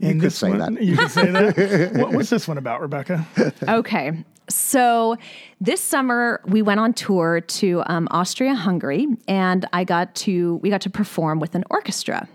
And 0.00 0.20
could 0.20 0.32
say 0.32 0.50
one, 0.50 0.74
that. 0.74 0.82
You 0.82 0.96
could 0.96 1.10
say 1.10 1.30
that. 1.30 1.92
what, 1.94 2.12
what's 2.12 2.30
this 2.30 2.48
one 2.48 2.56
about, 2.56 2.80
Rebecca? 2.80 3.26
Okay. 3.62 4.24
So 4.48 5.16
this 5.60 5.80
summer 5.80 6.40
we 6.46 6.62
went 6.62 6.80
on 6.80 6.94
tour 6.94 7.40
to 7.40 7.82
um, 7.86 8.08
Austria, 8.10 8.54
Hungary, 8.54 9.06
and 9.28 9.66
I 9.72 9.84
got 9.84 10.14
to 10.16 10.56
we 10.56 10.70
got 10.70 10.80
to 10.82 10.90
perform 10.90 11.40
with 11.40 11.54
an 11.54 11.64
orchestra. 11.68 12.28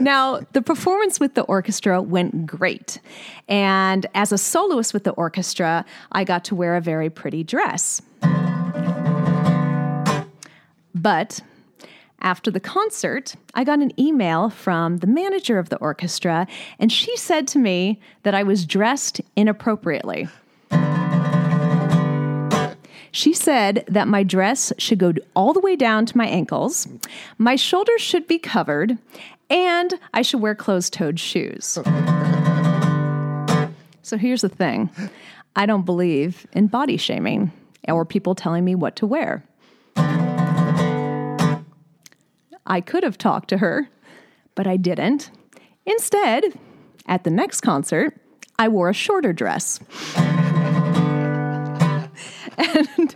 Now, 0.00 0.40
the 0.52 0.62
performance 0.62 1.18
with 1.18 1.34
the 1.34 1.42
orchestra 1.42 2.00
went 2.00 2.46
great. 2.46 3.00
And 3.48 4.06
as 4.14 4.30
a 4.30 4.38
soloist 4.38 4.94
with 4.94 5.02
the 5.02 5.10
orchestra, 5.12 5.84
I 6.12 6.22
got 6.22 6.44
to 6.44 6.54
wear 6.54 6.76
a 6.76 6.80
very 6.80 7.10
pretty 7.10 7.42
dress. 7.42 8.00
But 10.94 11.40
After 12.22 12.50
the 12.50 12.60
concert, 12.60 13.34
I 13.54 13.64
got 13.64 13.80
an 13.80 13.98
email 13.98 14.50
from 14.50 14.98
the 14.98 15.06
manager 15.06 15.58
of 15.58 15.70
the 15.70 15.78
orchestra, 15.78 16.46
and 16.78 16.92
she 16.92 17.16
said 17.16 17.48
to 17.48 17.58
me 17.58 17.98
that 18.24 18.34
I 18.34 18.42
was 18.42 18.66
dressed 18.66 19.22
inappropriately. 19.36 20.28
She 23.12 23.32
said 23.32 23.84
that 23.88 24.06
my 24.06 24.22
dress 24.22 24.72
should 24.78 24.98
go 24.98 25.14
all 25.34 25.52
the 25.52 25.60
way 25.60 25.76
down 25.76 26.06
to 26.06 26.16
my 26.16 26.26
ankles, 26.26 26.86
my 27.38 27.56
shoulders 27.56 28.02
should 28.02 28.26
be 28.28 28.38
covered, 28.38 28.98
and 29.48 29.94
I 30.12 30.22
should 30.22 30.40
wear 30.40 30.54
closed 30.54 30.92
toed 30.92 31.18
shoes. 31.18 31.78
So 34.02 34.16
here's 34.16 34.42
the 34.42 34.48
thing 34.48 34.90
I 35.56 35.66
don't 35.66 35.86
believe 35.86 36.46
in 36.52 36.66
body 36.66 36.98
shaming 36.98 37.50
or 37.88 38.04
people 38.04 38.34
telling 38.34 38.64
me 38.64 38.74
what 38.74 38.94
to 38.96 39.06
wear. 39.06 39.42
I 42.66 42.80
could 42.80 43.02
have 43.02 43.18
talked 43.18 43.48
to 43.50 43.58
her, 43.58 43.88
but 44.54 44.66
I 44.66 44.76
didn't. 44.76 45.30
Instead, 45.86 46.58
at 47.06 47.24
the 47.24 47.30
next 47.30 47.60
concert, 47.62 48.16
I 48.58 48.68
wore 48.68 48.88
a 48.88 48.94
shorter 48.94 49.32
dress. 49.32 49.80
and 52.58 53.14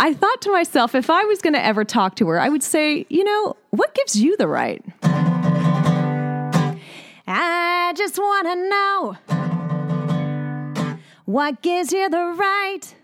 I 0.00 0.14
thought 0.14 0.40
to 0.42 0.52
myself, 0.52 0.94
if 0.94 1.10
I 1.10 1.24
was 1.24 1.40
going 1.40 1.52
to 1.54 1.64
ever 1.64 1.84
talk 1.84 2.16
to 2.16 2.28
her, 2.28 2.40
I 2.40 2.48
would 2.48 2.62
say, 2.62 3.06
you 3.08 3.24
know, 3.24 3.56
what 3.70 3.94
gives 3.94 4.16
you 4.16 4.36
the 4.36 4.48
right? 4.48 4.84
I 7.26 7.92
just 7.96 8.18
want 8.18 8.46
to 8.46 8.54
know 8.68 9.16
what 11.24 11.62
gives 11.62 11.92
you 11.92 12.08
the 12.10 12.34
right? 12.36 12.94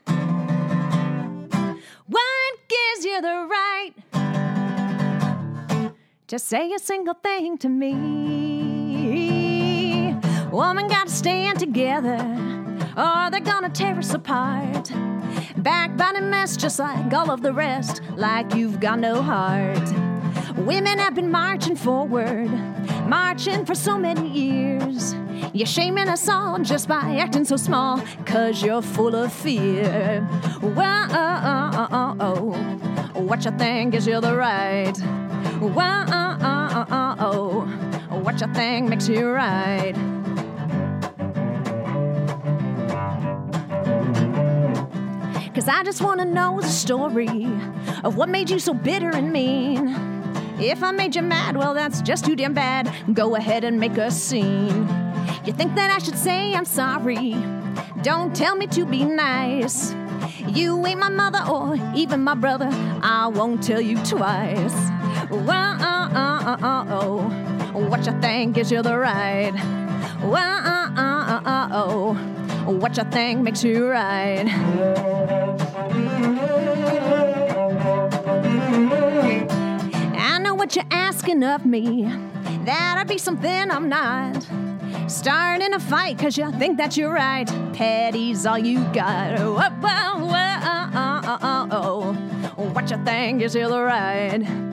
What 2.06 2.54
gives 2.68 3.04
you 3.04 3.20
the 3.22 3.46
right 3.48 3.94
to 6.30 6.38
say 6.38 6.72
a 6.72 6.78
single 6.78 7.14
thing 7.14 7.58
to 7.58 7.68
me? 7.68 8.06
Woman, 10.52 10.86
gotta 10.86 11.10
stand 11.10 11.58
together, 11.58 12.20
or 12.96 13.30
they're 13.32 13.40
gonna 13.40 13.68
tear 13.68 13.98
us 13.98 14.14
apart. 14.14 14.92
Backbiting 15.56 16.30
mess 16.30 16.56
just 16.56 16.78
like 16.78 17.12
all 17.12 17.32
of 17.32 17.42
the 17.42 17.52
rest, 17.52 18.00
like 18.14 18.54
you've 18.54 18.78
got 18.78 19.00
no 19.00 19.20
heart. 19.20 19.82
Women 20.56 21.00
have 21.00 21.16
been 21.16 21.32
marching 21.32 21.74
forward, 21.74 22.48
marching 23.08 23.64
for 23.66 23.74
so 23.74 23.98
many 23.98 24.28
years. 24.28 25.16
You're 25.52 25.66
shaming 25.66 26.06
us 26.08 26.28
all 26.28 26.60
just 26.60 26.86
by 26.86 27.16
acting 27.18 27.44
so 27.44 27.56
small, 27.56 28.00
cause 28.24 28.62
you're 28.62 28.82
full 28.82 29.16
of 29.16 29.32
fear. 29.32 30.20
Whoa, 30.60 31.06
oh, 31.10 31.88
oh, 31.90 32.14
oh, 32.20 33.20
what 33.20 33.44
you 33.44 33.50
think 33.58 33.94
is 33.94 34.06
you're 34.06 34.20
the 34.20 34.36
right? 34.36 34.96
Whoa, 35.60 37.66
what 38.22 38.40
you 38.40 38.46
think 38.54 38.88
makes 38.88 39.08
you 39.08 39.28
right? 39.28 39.94
Cause 45.54 45.68
I 45.68 45.82
just 45.84 46.00
wanna 46.00 46.24
know 46.24 46.60
the 46.60 46.68
story 46.68 47.46
of 48.04 48.16
what 48.16 48.28
made 48.28 48.48
you 48.48 48.58
so 48.58 48.72
bitter 48.72 49.10
and 49.10 49.32
mean. 49.32 49.88
If 50.58 50.82
I 50.82 50.92
made 50.92 51.16
you 51.16 51.22
mad, 51.22 51.56
well, 51.56 51.74
that's 51.74 52.00
just 52.02 52.24
too 52.24 52.36
damn 52.36 52.54
bad. 52.54 52.90
Go 53.14 53.34
ahead 53.34 53.64
and 53.64 53.80
make 53.80 53.96
a 53.96 54.10
scene. 54.10 54.88
You 55.44 55.52
think 55.52 55.74
that 55.74 55.90
I 55.90 55.98
should 55.98 56.16
say 56.16 56.54
I'm 56.54 56.64
sorry? 56.64 57.34
Don't 58.02 58.34
tell 58.34 58.56
me 58.56 58.66
to 58.68 58.86
be 58.86 59.04
nice. 59.04 59.94
You 60.46 60.86
ain't 60.86 61.00
my 61.00 61.08
mother 61.08 61.42
or 61.50 61.76
even 61.94 62.22
my 62.22 62.34
brother. 62.34 62.68
I 63.02 63.28
won't 63.28 63.62
tell 63.62 63.80
you 63.80 63.96
twice. 64.04 64.90
Whoa. 65.30 67.28
What 67.88 68.04
you 68.04 68.12
think 68.20 68.58
is 68.58 68.72
you 68.72 68.82
the 68.82 68.98
right? 68.98 69.52
Whoa. 70.22 72.16
What 72.66 72.96
you 72.96 73.04
think 73.04 73.42
makes 73.42 73.62
you 73.62 73.86
right? 73.88 74.44
I 80.18 80.38
know 80.42 80.54
what 80.54 80.74
you're 80.74 80.84
asking 80.90 81.44
of 81.44 81.64
me. 81.64 82.12
That 82.64 82.96
I 82.98 83.04
be 83.04 83.16
something 83.16 83.70
I'm 83.70 83.88
not. 83.88 84.44
Starting 85.06 85.72
a 85.74 85.80
fight 85.80 86.18
cause 86.18 86.36
you 86.36 86.50
think 86.52 86.76
that 86.78 86.96
you're 86.96 87.12
right. 87.12 87.48
Petty's 87.72 88.46
all 88.46 88.58
you 88.58 88.80
got. 88.92 89.38
Whoa, 89.38 89.70
whoa, 89.80 90.26
whoa. 91.68 92.14
What 92.72 92.90
you 92.90 92.96
think 93.04 93.42
is 93.42 93.52
the 93.52 93.68
right? 93.68 94.69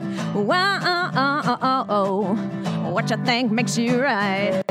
Oh, 1.14 1.40
oh, 1.46 1.58
oh, 1.62 1.86
oh. 1.88 2.90
What 2.90 3.10
you 3.10 3.16
think 3.24 3.50
makes 3.50 3.76
you 3.76 4.02
right? 4.02 4.62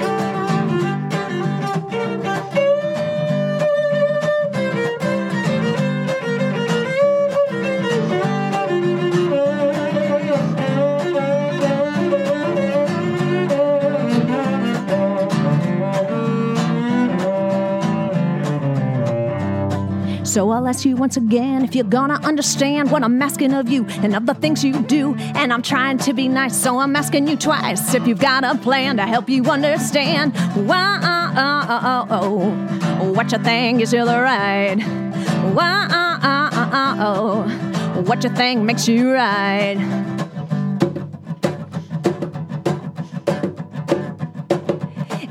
So 20.28 20.50
I'll 20.50 20.68
ask 20.68 20.84
you 20.84 20.98
once 20.98 21.16
again 21.16 21.64
if 21.64 21.74
you're 21.74 21.86
gonna 21.86 22.20
understand 22.22 22.92
what 22.92 23.02
I'm 23.02 23.22
asking 23.22 23.54
of 23.54 23.70
you 23.70 23.86
and 24.04 24.14
of 24.14 24.26
the 24.26 24.34
things 24.34 24.62
you 24.62 24.82
do. 24.84 25.16
And 25.16 25.54
I'm 25.54 25.62
trying 25.62 26.00
to 26.00 26.14
be 26.14 26.28
nice, 26.28 26.56
so 26.56 26.80
I'm 26.80 26.96
asking 26.98 27.30
you 27.30 27.38
twice 27.38 27.94
if 27.94 28.06
you've 28.06 28.20
got 28.20 28.44
a 28.44 28.56
plan 28.58 28.98
to 28.98 29.04
help 29.04 29.30
you 29.30 29.46
understand. 29.46 30.36
Why, 30.68 31.00
oh, 31.02 31.34
oh, 31.38 32.08
oh, 32.12 33.00
oh. 33.02 33.12
what 33.14 33.32
you 33.32 33.40
think 33.40 33.82
is 33.82 33.92
the 33.92 34.00
right? 34.00 34.76
Why, 35.54 35.88
what 38.06 38.24
you 38.24 38.30
think 38.30 38.64
makes 38.64 38.88
you 38.88 39.14
right? 39.14 40.17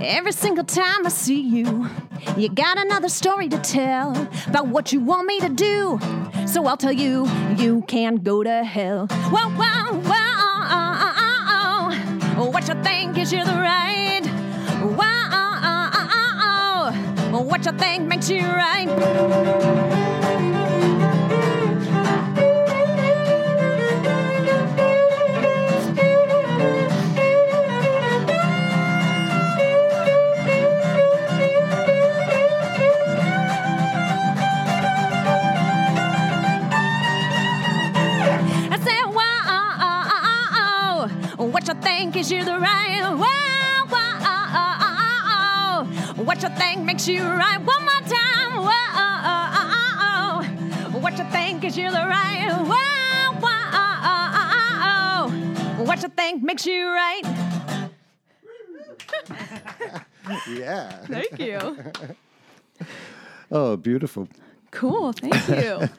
Every 0.08 0.30
single 0.30 0.62
time 0.62 1.04
I 1.04 1.08
see 1.08 1.40
you, 1.40 1.88
you 2.36 2.48
got 2.48 2.78
another 2.78 3.08
story 3.08 3.48
to 3.48 3.58
tell 3.58 4.12
about 4.46 4.68
what 4.68 4.92
you 4.92 5.00
want 5.00 5.26
me 5.26 5.40
to 5.40 5.48
do. 5.48 5.98
So 6.46 6.64
I'll 6.66 6.76
tell 6.76 6.92
you, 6.92 7.26
you 7.56 7.82
can 7.88 8.18
go 8.18 8.44
to 8.44 8.62
hell. 8.62 9.08
Whoa, 9.08 9.50
whoa, 9.50 9.98
whoa, 12.36 12.50
what 12.50 12.68
you 12.68 12.74
think 12.84 13.18
is 13.18 13.32
you 13.32 13.44
the 13.44 13.50
right? 13.50 14.24
Whoa, 17.32 17.40
what 17.40 17.66
you 17.66 17.72
think 17.72 18.06
makes 18.06 18.30
you 18.30 18.42
right? 18.42 20.05
What 42.16 42.30
you 42.30 42.44
the 42.46 42.58
right? 42.58 43.02
Whoa, 43.02 43.18
whoa, 46.16 46.24
what 46.24 46.42
you 46.42 46.48
think 46.48 46.82
makes 46.82 47.06
you 47.06 47.22
right? 47.22 47.58
One 47.58 47.84
more 47.84 48.00
time, 48.08 48.64
whoa, 48.64 50.42
what 51.00 51.18
you 51.18 51.24
think 51.24 51.62
is 51.64 51.76
you 51.76 51.90
the 51.90 52.06
right? 52.06 52.48
Whoa, 52.70 53.32
whoa, 55.28 55.84
what 55.84 56.02
you 56.02 56.08
think 56.08 56.42
makes 56.42 56.64
you 56.64 56.88
right? 56.88 57.22
Yeah. 60.50 60.88
Thank 61.06 61.38
you. 61.38 61.76
Oh, 63.52 63.76
beautiful. 63.76 64.26
Cool, 64.70 65.12
thank 65.12 65.48
you. 65.48 65.88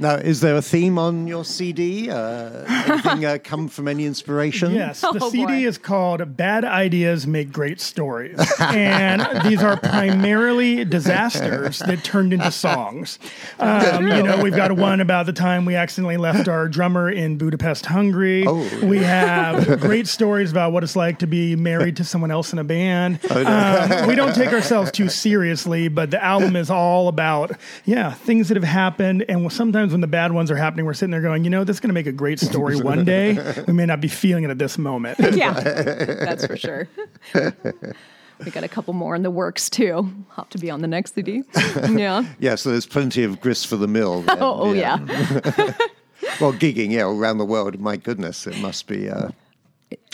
Now, 0.00 0.14
is 0.14 0.40
there 0.40 0.54
a 0.54 0.62
theme 0.62 0.96
on 0.98 1.26
your 1.26 1.44
CD? 1.44 2.08
Uh, 2.08 2.64
anything 2.68 3.24
uh, 3.24 3.38
come 3.42 3.66
from 3.66 3.88
any 3.88 4.06
inspiration? 4.06 4.72
Yes, 4.72 5.00
the 5.02 5.18
Oh, 5.20 5.28
CD 5.30 5.44
boy. 5.46 5.66
is 5.66 5.76
called 5.76 6.36
Bad 6.36 6.64
Ideas 6.64 7.26
Make 7.26 7.50
Great 7.52 7.80
Stories. 7.80 8.38
and 8.60 9.26
these 9.44 9.60
are 9.60 9.76
primarily 9.76 10.84
disasters 10.84 11.80
that 11.80 12.04
turned 12.04 12.32
into 12.32 12.50
songs. 12.52 13.18
Um, 13.58 14.06
you 14.06 14.22
know, 14.22 14.40
we've 14.40 14.54
got 14.54 14.70
one 14.72 15.00
about 15.00 15.26
the 15.26 15.32
time 15.32 15.64
we 15.64 15.74
accidentally 15.74 16.16
left 16.16 16.46
our 16.46 16.68
drummer 16.68 17.10
in 17.10 17.36
Budapest, 17.36 17.86
Hungary. 17.86 18.44
Oh. 18.46 18.68
We 18.86 18.98
have 18.98 19.80
great 19.80 20.06
stories 20.06 20.52
about 20.52 20.70
what 20.72 20.84
it's 20.84 20.94
like 20.94 21.18
to 21.20 21.26
be 21.26 21.56
married 21.56 21.96
to 21.96 22.04
someone 22.04 22.30
else 22.30 22.52
in 22.52 22.60
a 22.60 22.64
band. 22.64 23.18
Oh, 23.30 23.44
um, 23.44 24.06
we 24.06 24.14
don't 24.14 24.34
take 24.34 24.52
ourselves 24.52 24.92
too 24.92 25.08
seriously, 25.08 25.88
but 25.88 26.12
the 26.12 26.22
album 26.22 26.54
is 26.54 26.70
all 26.70 27.08
about, 27.08 27.50
yeah, 27.84 28.12
things 28.12 28.46
that 28.48 28.56
have 28.56 28.62
happened. 28.64 29.24
And 29.28 29.50
sometimes 29.52 29.87
sometimes 29.88 29.92
when 29.92 30.00
the 30.00 30.06
bad 30.06 30.32
ones 30.32 30.50
are 30.50 30.56
happening, 30.56 30.84
we're 30.84 30.94
sitting 30.94 31.10
there 31.10 31.20
going, 31.22 31.44
you 31.44 31.50
know, 31.50 31.64
this 31.64 31.76
is 31.76 31.80
going 31.80 31.88
to 31.88 31.94
make 31.94 32.06
a 32.06 32.12
great 32.12 32.38
story 32.40 32.76
one 32.80 33.04
day. 33.04 33.38
We 33.66 33.72
may 33.72 33.86
not 33.86 34.00
be 34.00 34.08
feeling 34.08 34.44
it 34.44 34.50
at 34.50 34.58
this 34.58 34.78
moment. 34.78 35.18
yeah, 35.34 35.52
that's 35.60 36.46
for 36.46 36.56
sure. 36.56 36.88
we 37.34 38.50
got 38.50 38.64
a 38.64 38.68
couple 38.68 38.92
more 38.94 39.14
in 39.14 39.22
the 39.22 39.30
works 39.30 39.70
too. 39.70 40.10
Hope 40.28 40.50
to 40.50 40.58
be 40.58 40.70
on 40.70 40.80
the 40.82 40.88
next 40.88 41.14
CD. 41.14 41.42
Yeah. 41.90 42.24
Yeah, 42.38 42.54
so 42.56 42.70
there's 42.70 42.86
plenty 42.86 43.24
of 43.24 43.40
grist 43.40 43.66
for 43.66 43.76
the 43.76 43.88
mill. 43.88 44.22
then, 44.22 44.38
Oh, 44.40 44.68
oh 44.68 44.72
yeah. 44.72 44.98
Well, 46.40 46.52
gigging, 46.52 46.90
yeah, 46.90 47.02
around 47.04 47.38
the 47.38 47.44
world. 47.44 47.78
My 47.80 47.96
goodness, 47.96 48.46
it 48.46 48.58
must 48.60 48.86
be 48.86 49.08
uh, 49.08 49.30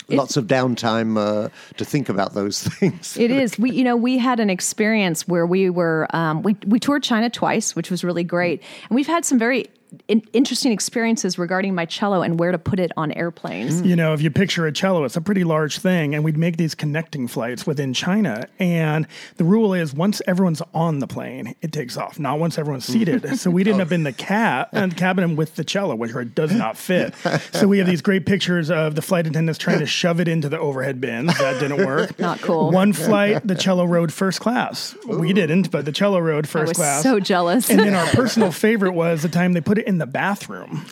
lots 0.09 0.37
of 0.37 0.45
downtime 0.45 1.17
uh, 1.17 1.49
to 1.77 1.85
think 1.85 2.09
about 2.09 2.33
those 2.33 2.63
things. 2.67 3.17
It 3.17 3.31
is. 3.31 3.57
We, 3.57 3.71
you 3.71 3.83
know, 3.83 3.95
we 3.95 4.17
had 4.17 4.39
an 4.39 4.49
experience 4.49 5.27
where 5.27 5.45
we 5.45 5.69
were, 5.69 6.07
um, 6.11 6.43
we, 6.43 6.55
we 6.65 6.79
toured 6.79 7.03
China 7.03 7.29
twice, 7.29 7.75
which 7.75 7.89
was 7.89 8.03
really 8.03 8.23
great. 8.23 8.61
And 8.89 8.95
we've 8.95 9.07
had 9.07 9.25
some 9.25 9.39
very 9.39 9.67
in, 10.07 10.21
interesting 10.33 10.71
experiences 10.71 11.37
regarding 11.37 11.75
my 11.75 11.85
cello 11.85 12.21
and 12.21 12.39
where 12.39 12.51
to 12.51 12.57
put 12.57 12.79
it 12.79 12.91
on 12.97 13.11
airplanes. 13.13 13.81
You 13.81 13.95
know, 13.95 14.13
if 14.13 14.21
you 14.21 14.31
picture 14.31 14.65
a 14.65 14.71
cello, 14.71 15.03
it's 15.03 15.15
a 15.15 15.21
pretty 15.21 15.43
large 15.43 15.79
thing, 15.79 16.15
and 16.15 16.23
we'd 16.23 16.37
make 16.37 16.57
these 16.57 16.75
connecting 16.75 17.27
flights 17.27 17.65
within 17.65 17.93
China. 17.93 18.47
And 18.59 19.07
the 19.37 19.43
rule 19.43 19.73
is 19.73 19.93
once 19.93 20.21
everyone's 20.27 20.61
on 20.73 20.99
the 20.99 21.07
plane, 21.07 21.55
it 21.61 21.71
takes 21.71 21.97
off, 21.97 22.19
not 22.19 22.39
once 22.39 22.57
everyone's 22.57 22.85
seated. 22.85 23.39
so 23.39 23.49
we'd 23.49 23.67
end 23.67 23.81
up 23.81 23.91
in 23.91 24.03
the 24.03 24.13
cab 24.13 24.69
and 24.71 24.93
uh, 24.93 24.95
cabin 24.95 25.35
with 25.35 25.55
the 25.55 25.63
cello, 25.63 25.95
which 25.95 26.15
it 26.15 26.35
does 26.35 26.53
not 26.53 26.77
fit. 26.77 27.13
So 27.53 27.67
we 27.67 27.77
have 27.79 27.87
these 27.87 28.01
great 28.01 28.25
pictures 28.25 28.69
of 28.69 28.95
the 28.95 29.01
flight 29.01 29.27
attendants 29.27 29.57
trying 29.57 29.79
to 29.79 29.85
shove 29.85 30.19
it 30.19 30.27
into 30.27 30.49
the 30.49 30.59
overhead 30.59 30.99
bins. 31.01 31.37
That 31.37 31.59
didn't 31.59 31.85
work. 31.85 32.17
Not 32.25 32.41
cool. 32.41 32.71
One 32.71 32.93
flight, 32.93 33.45
the 33.45 33.55
cello 33.55 33.85
rode 33.85 34.11
first 34.11 34.39
class. 34.39 34.95
We 35.07 35.33
didn't, 35.33 35.71
but 35.71 35.85
the 35.85 35.91
cello 35.91 36.19
rode 36.19 36.45
I 36.45 36.47
first 36.47 36.69
was 36.69 36.77
class. 36.77 37.03
so 37.03 37.19
jealous. 37.19 37.69
And 37.69 37.79
then 37.79 37.95
our 37.95 38.05
personal 38.13 38.51
favorite 38.51 38.93
was 38.93 39.21
the 39.21 39.29
time 39.29 39.53
they 39.53 39.61
put 39.61 39.77
it 39.77 39.84
in 39.85 39.97
the 39.97 40.05
bathroom 40.05 40.85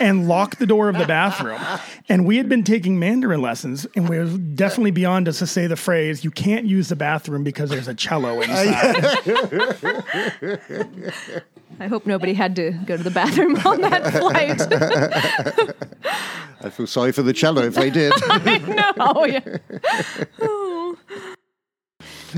and 0.00 0.28
locked 0.28 0.58
the 0.58 0.66
door 0.66 0.88
of 0.88 0.98
the 0.98 1.06
bathroom. 1.06 1.60
And 2.08 2.26
we 2.26 2.36
had 2.36 2.48
been 2.48 2.64
taking 2.64 2.98
Mandarin 2.98 3.42
lessons, 3.42 3.86
and 3.94 4.08
we 4.08 4.18
were 4.18 4.38
definitely 4.38 4.90
beyond 4.92 5.28
us 5.28 5.38
to 5.40 5.46
say 5.46 5.66
the 5.66 5.76
phrase, 5.76 6.24
you 6.24 6.30
can't 6.30 6.66
use 6.66 6.88
the 6.88 6.96
bathroom 6.96 7.44
because 7.44 7.70
there's 7.70 7.88
a 7.88 7.94
cello 7.94 8.40
inside. 8.40 9.04
I 11.80 11.86
hope 11.86 12.06
nobody 12.06 12.34
had 12.34 12.56
to 12.56 12.72
go 12.72 12.96
to 12.96 13.02
the 13.02 13.10
bathroom 13.10 13.56
on 13.64 13.80
that 13.82 14.12
flight. 14.12 14.60
I 16.60 16.70
feel 16.70 16.88
sorry 16.88 17.12
for 17.12 17.22
the 17.22 17.32
cello 17.32 17.62
if 17.62 17.74
they 17.74 17.90
did. 17.90 18.12
no, 18.96 19.24
yeah. 19.24 19.58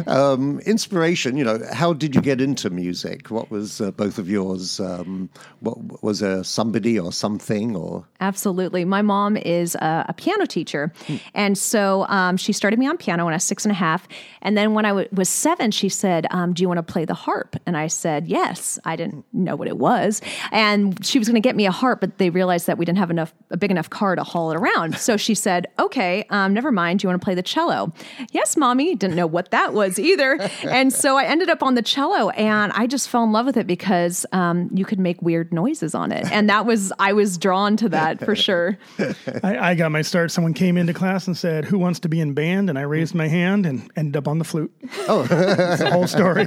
Um, 0.06 0.60
inspiration, 0.60 1.36
you 1.36 1.44
know, 1.44 1.60
how 1.72 1.92
did 1.92 2.14
you 2.14 2.20
get 2.20 2.40
into 2.40 2.70
music? 2.70 3.30
What 3.30 3.50
was 3.50 3.80
uh, 3.80 3.90
both 3.90 4.18
of 4.18 4.28
yours? 4.28 4.80
Um, 4.80 5.30
what 5.60 6.02
was 6.02 6.20
there 6.20 6.44
somebody 6.44 6.98
or 6.98 7.12
something 7.12 7.76
or? 7.76 8.06
Absolutely. 8.20 8.84
My 8.84 9.02
mom 9.02 9.36
is 9.36 9.74
a, 9.76 10.06
a 10.08 10.12
piano 10.12 10.46
teacher. 10.46 10.92
And 11.34 11.56
so 11.56 12.06
um, 12.08 12.36
she 12.36 12.52
started 12.52 12.78
me 12.78 12.86
on 12.86 12.96
piano 12.96 13.24
when 13.24 13.34
I 13.34 13.36
was 13.36 13.44
six 13.44 13.64
and 13.64 13.72
a 13.72 13.74
half. 13.74 14.06
And 14.42 14.56
then 14.56 14.74
when 14.74 14.84
I 14.84 14.90
w- 14.90 15.08
was 15.12 15.28
seven, 15.28 15.70
she 15.70 15.88
said, 15.88 16.26
um, 16.30 16.52
Do 16.54 16.62
you 16.62 16.68
want 16.68 16.78
to 16.78 16.92
play 16.92 17.04
the 17.04 17.14
harp? 17.14 17.56
And 17.66 17.76
I 17.76 17.86
said, 17.88 18.26
Yes. 18.28 18.78
I 18.84 18.96
didn't 18.96 19.24
know 19.32 19.56
what 19.56 19.68
it 19.68 19.78
was. 19.78 20.22
And 20.52 21.04
she 21.04 21.18
was 21.18 21.28
going 21.28 21.40
to 21.40 21.46
get 21.46 21.56
me 21.56 21.66
a 21.66 21.70
harp, 21.72 22.00
but 22.00 22.18
they 22.18 22.30
realized 22.30 22.66
that 22.66 22.78
we 22.78 22.84
didn't 22.84 22.98
have 22.98 23.10
enough, 23.10 23.34
a 23.50 23.56
big 23.56 23.70
enough 23.70 23.90
car 23.90 24.14
to 24.16 24.22
haul 24.22 24.50
it 24.50 24.56
around. 24.56 24.96
So 24.98 25.16
she 25.16 25.34
said, 25.34 25.66
Okay, 25.78 26.24
um, 26.30 26.54
never 26.54 26.70
mind. 26.70 27.00
Do 27.00 27.04
you 27.04 27.08
want 27.08 27.20
to 27.20 27.24
play 27.24 27.34
the 27.34 27.42
cello? 27.42 27.92
Yes, 28.32 28.56
mommy. 28.56 28.94
Didn't 28.94 29.16
know 29.16 29.26
what 29.26 29.50
that 29.50 29.72
was 29.72 29.79
either. 29.98 30.38
And 30.70 30.92
so 30.92 31.16
I 31.16 31.24
ended 31.24 31.48
up 31.48 31.62
on 31.62 31.74
the 31.74 31.82
cello 31.82 32.30
and 32.30 32.70
I 32.72 32.86
just 32.86 33.08
fell 33.08 33.24
in 33.24 33.32
love 33.32 33.46
with 33.46 33.56
it 33.56 33.66
because 33.66 34.24
um, 34.32 34.70
you 34.72 34.84
could 34.84 34.98
make 34.98 35.20
weird 35.20 35.52
noises 35.52 35.94
on 35.94 36.12
it. 36.12 36.30
And 36.30 36.48
that 36.48 36.64
was, 36.64 36.92
I 36.98 37.12
was 37.12 37.38
drawn 37.38 37.76
to 37.78 37.88
that 37.88 38.22
for 38.24 38.36
sure. 38.36 38.78
I, 39.42 39.70
I 39.70 39.74
got 39.74 39.90
my 39.90 40.02
start. 40.02 40.30
Someone 40.30 40.54
came 40.54 40.76
into 40.76 40.92
class 40.92 41.26
and 41.26 41.36
said, 41.36 41.64
Who 41.64 41.78
wants 41.78 42.00
to 42.00 42.08
be 42.08 42.20
in 42.20 42.34
band? 42.34 42.68
And 42.68 42.78
I 42.78 42.82
raised 42.82 43.14
my 43.14 43.26
hand 43.26 43.66
and 43.66 43.90
ended 43.96 44.16
up 44.16 44.28
on 44.28 44.38
the 44.38 44.44
flute. 44.44 44.72
Oh, 45.08 45.22
it's 45.30 45.82
the 45.82 45.90
whole 45.90 46.06
story. 46.06 46.44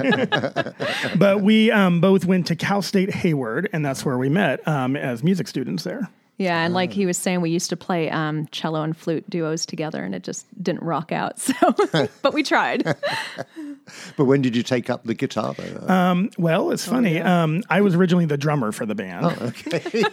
but 1.16 1.42
we 1.42 1.70
um, 1.70 2.00
both 2.00 2.24
went 2.24 2.46
to 2.46 2.56
Cal 2.56 2.82
State 2.82 3.10
Hayward, 3.10 3.68
and 3.72 3.84
that's 3.84 4.04
where 4.04 4.16
we 4.16 4.28
met 4.28 4.66
um, 4.66 4.96
as 4.96 5.22
music 5.22 5.48
students 5.48 5.84
there. 5.84 6.08
Yeah, 6.36 6.64
and 6.64 6.74
like 6.74 6.92
he 6.92 7.06
was 7.06 7.16
saying, 7.16 7.40
we 7.42 7.50
used 7.50 7.70
to 7.70 7.76
play 7.76 8.10
um, 8.10 8.48
cello 8.48 8.82
and 8.82 8.96
flute 8.96 9.28
duos 9.30 9.64
together, 9.64 10.02
and 10.02 10.14
it 10.14 10.24
just 10.24 10.46
didn't 10.62 10.82
rock 10.82 11.12
out. 11.12 11.38
So, 11.44 12.08
but 12.22 12.34
we 12.34 12.42
tried. 12.42 12.96
But 14.16 14.26
when 14.26 14.42
did 14.42 14.54
you 14.54 14.62
take 14.62 14.90
up 14.90 15.04
the 15.04 15.14
guitar 15.14 15.54
though? 15.54 16.28
Well, 16.38 16.70
it's 16.70 16.86
funny. 16.86 17.20
Um, 17.20 17.62
I 17.68 17.80
was 17.80 17.94
originally 17.94 18.26
the 18.26 18.36
drummer 18.36 18.70
for 18.70 18.86
the 18.86 18.94
band. 18.94 19.54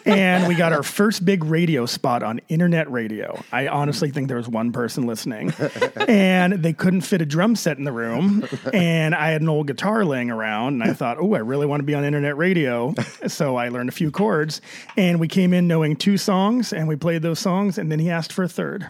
and 0.05 0.47
we 0.47 0.55
got 0.55 0.73
our 0.73 0.81
first 0.81 1.23
big 1.23 1.43
radio 1.43 1.85
spot 1.85 2.23
on 2.23 2.41
internet 2.49 2.91
radio. 2.91 3.43
I 3.51 3.67
honestly 3.67 4.09
think 4.09 4.27
there 4.27 4.37
was 4.37 4.47
one 4.47 4.71
person 4.71 5.05
listening. 5.05 5.53
and 6.07 6.53
they 6.53 6.73
couldn't 6.73 7.01
fit 7.01 7.21
a 7.21 7.25
drum 7.25 7.55
set 7.55 7.77
in 7.77 7.83
the 7.83 7.91
room. 7.91 8.47
And 8.73 9.13
I 9.13 9.29
had 9.29 9.41
an 9.41 9.49
old 9.49 9.67
guitar 9.67 10.03
laying 10.03 10.31
around. 10.31 10.81
And 10.81 10.83
I 10.83 10.93
thought, 10.93 11.17
oh, 11.19 11.35
I 11.35 11.39
really 11.39 11.65
want 11.65 11.81
to 11.81 11.85
be 11.85 11.93
on 11.93 12.03
internet 12.03 12.37
radio. 12.37 12.93
So 13.27 13.55
I 13.55 13.69
learned 13.69 13.89
a 13.89 13.93
few 13.93 14.09
chords. 14.09 14.61
And 14.97 15.19
we 15.19 15.27
came 15.27 15.53
in 15.53 15.67
knowing 15.67 15.95
two 15.95 16.17
songs, 16.17 16.73
and 16.73 16.87
we 16.87 16.95
played 16.95 17.21
those 17.21 17.39
songs. 17.39 17.77
And 17.77 17.91
then 17.91 17.99
he 17.99 18.09
asked 18.09 18.33
for 18.33 18.43
a 18.43 18.49
third. 18.49 18.87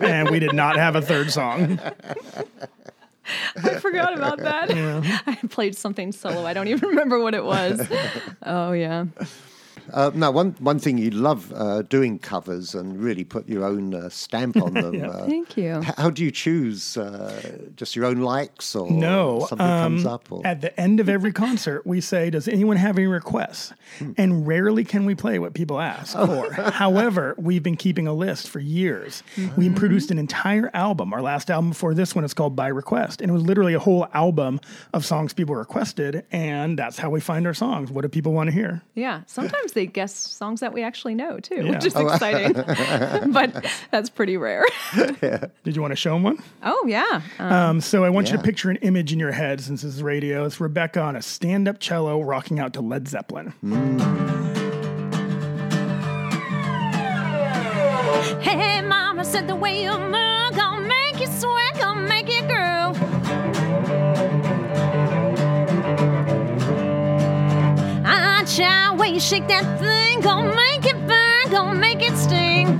and 0.00 0.30
we 0.30 0.38
did 0.38 0.54
not 0.54 0.76
have 0.76 0.96
a 0.96 1.02
third 1.02 1.30
song. 1.30 1.78
I 3.56 3.74
forgot 3.80 4.14
about 4.14 4.38
that. 4.38 4.70
I 5.26 5.34
played 5.48 5.76
something 5.76 6.12
solo. 6.12 6.44
I 6.44 6.52
don't 6.54 6.68
even 6.68 6.88
remember 6.90 7.18
what 7.20 7.34
it 7.34 7.44
was. 7.44 7.80
Oh 8.44 8.72
yeah. 8.72 9.06
Uh, 9.92 10.10
now, 10.14 10.30
one 10.30 10.52
one 10.60 10.78
thing 10.78 10.98
you 10.98 11.10
love 11.10 11.52
uh, 11.54 11.82
doing 11.82 12.18
covers 12.18 12.74
and 12.74 12.98
really 13.02 13.24
put 13.24 13.48
your 13.48 13.64
own 13.64 13.94
uh, 13.94 14.08
stamp 14.08 14.56
on 14.56 14.74
them. 14.74 15.04
uh, 15.10 15.26
Thank 15.26 15.56
you. 15.56 15.78
h- 15.80 15.94
How 15.98 16.10
do 16.10 16.24
you 16.24 16.30
choose? 16.30 16.96
Uh, 16.96 17.58
just 17.76 17.94
your 17.96 18.04
own 18.06 18.18
likes, 18.22 18.74
or 18.74 18.90
No. 18.90 19.40
something 19.48 19.66
comes 19.66 20.06
um, 20.06 20.12
up? 20.12 20.30
Or? 20.32 20.46
At 20.46 20.60
the 20.60 20.78
end 20.80 21.00
of 21.00 21.08
every 21.08 21.32
concert, 21.32 21.86
we 21.86 22.00
say, 22.00 22.30
Does 22.30 22.48
anyone 22.48 22.76
have 22.76 22.96
any 22.98 23.06
requests? 23.06 23.72
And 24.16 24.46
rarely 24.46 24.84
can 24.84 25.04
we 25.04 25.14
play 25.14 25.38
what 25.38 25.52
people 25.54 25.78
ask 25.78 26.16
for. 26.16 26.52
However, 26.52 27.34
we've 27.38 27.62
been 27.62 27.76
keeping 27.76 28.06
a 28.06 28.12
list 28.14 28.48
for 28.48 28.58
years. 28.60 29.22
We 29.56 29.68
produced 29.70 30.10
an 30.10 30.18
entire 30.18 30.70
album. 30.74 31.12
Our 31.12 31.20
last 31.22 31.50
album 31.50 31.70
before 31.70 31.94
this 31.94 32.14
one 32.14 32.24
is 32.24 32.32
called 32.34 32.56
By 32.56 32.68
Request. 32.68 33.20
And 33.20 33.30
it 33.30 33.34
was 33.34 33.42
literally 33.42 33.74
a 33.74 33.78
whole 33.78 34.06
album 34.14 34.60
of 34.94 35.04
songs 35.04 35.32
people 35.34 35.54
requested. 35.54 36.24
And 36.32 36.78
that's 36.78 36.98
how 36.98 37.10
we 37.10 37.20
find 37.20 37.46
our 37.46 37.54
songs. 37.54 37.90
What 37.90 38.02
do 38.02 38.08
people 38.08 38.32
want 38.32 38.48
to 38.48 38.52
hear? 38.54 38.82
Yeah. 38.94 39.22
Sometimes 39.26 39.72
they 39.72 39.81
guess 39.86 40.14
songs 40.14 40.60
that 40.60 40.72
we 40.72 40.82
actually 40.82 41.14
know 41.14 41.38
too, 41.40 41.56
Yeah. 41.64 41.70
which 41.72 41.84
is 41.86 41.94
exciting. 41.96 42.52
but 43.32 43.66
that's 43.90 44.10
pretty 44.10 44.36
rare. 44.36 44.64
Did 44.94 45.76
you 45.76 45.82
want 45.82 45.92
to 45.92 45.96
show 45.96 46.14
them 46.14 46.22
one? 46.22 46.42
Oh 46.62 46.84
yeah. 46.86 47.22
Um, 47.38 47.52
Um, 47.52 47.80
so 47.80 48.04
I 48.04 48.10
want 48.10 48.30
you 48.30 48.36
to 48.36 48.42
picture 48.42 48.70
an 48.70 48.76
image 48.76 49.12
in 49.12 49.18
your 49.18 49.32
head 49.32 49.60
since 49.60 49.82
this 49.82 49.94
is 49.94 50.02
radio. 50.02 50.44
It's 50.44 50.60
Rebecca 50.60 51.00
on 51.00 51.16
a 51.16 51.22
stand 51.22 51.68
up 51.68 51.78
cello 51.80 52.20
rocking 52.22 52.58
out 52.60 52.72
to 52.74 52.80
Led 52.80 53.08
Zeppelin. 53.08 53.52
Hey, 58.40 58.80
mama 58.82 59.24
said 59.24 59.46
the 59.48 59.54
way 59.56 59.82
you 59.82 59.90
move 59.98 60.54
gonna 60.56 60.86
make 60.86 61.20
you 61.20 61.26
sweat, 61.26 61.74
way 69.02 69.08
you 69.08 69.18
shake 69.18 69.48
that 69.48 69.80
thing, 69.80 70.20
gonna 70.20 70.54
make 70.54 70.86
it 70.86 70.96
burn, 71.08 71.50
gonna 71.50 71.76
make 71.76 72.00
it 72.00 72.16
sting. 72.16 72.78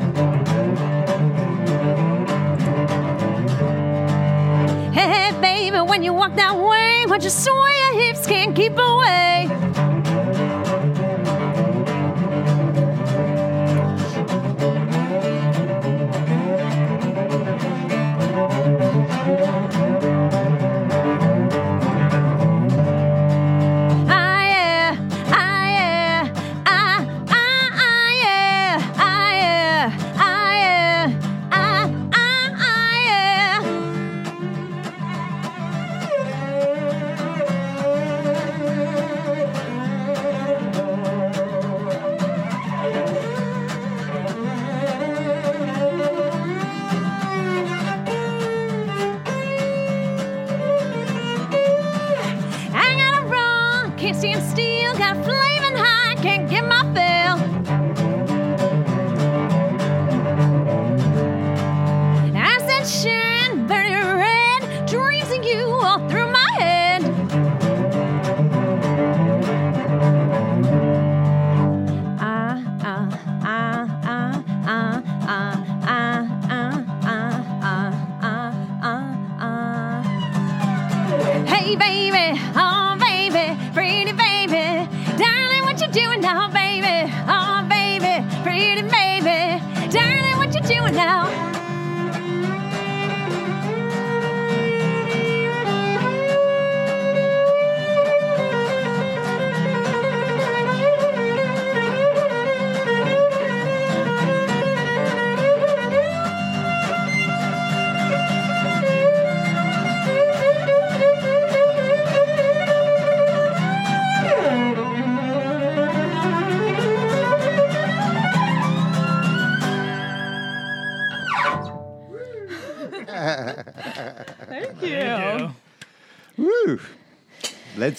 Hey, 4.93 5.33
baby, 5.41 5.81
when 5.81 6.05
you 6.05 6.13
walk 6.13 6.37
that 6.37 6.57
way, 6.57 7.07
watch 7.09 7.25
you 7.25 7.31
sway 7.31 7.75
your 7.83 7.95
hips, 8.03 8.25
can't 8.25 8.55
keep 8.55 8.79
away. 8.79 9.72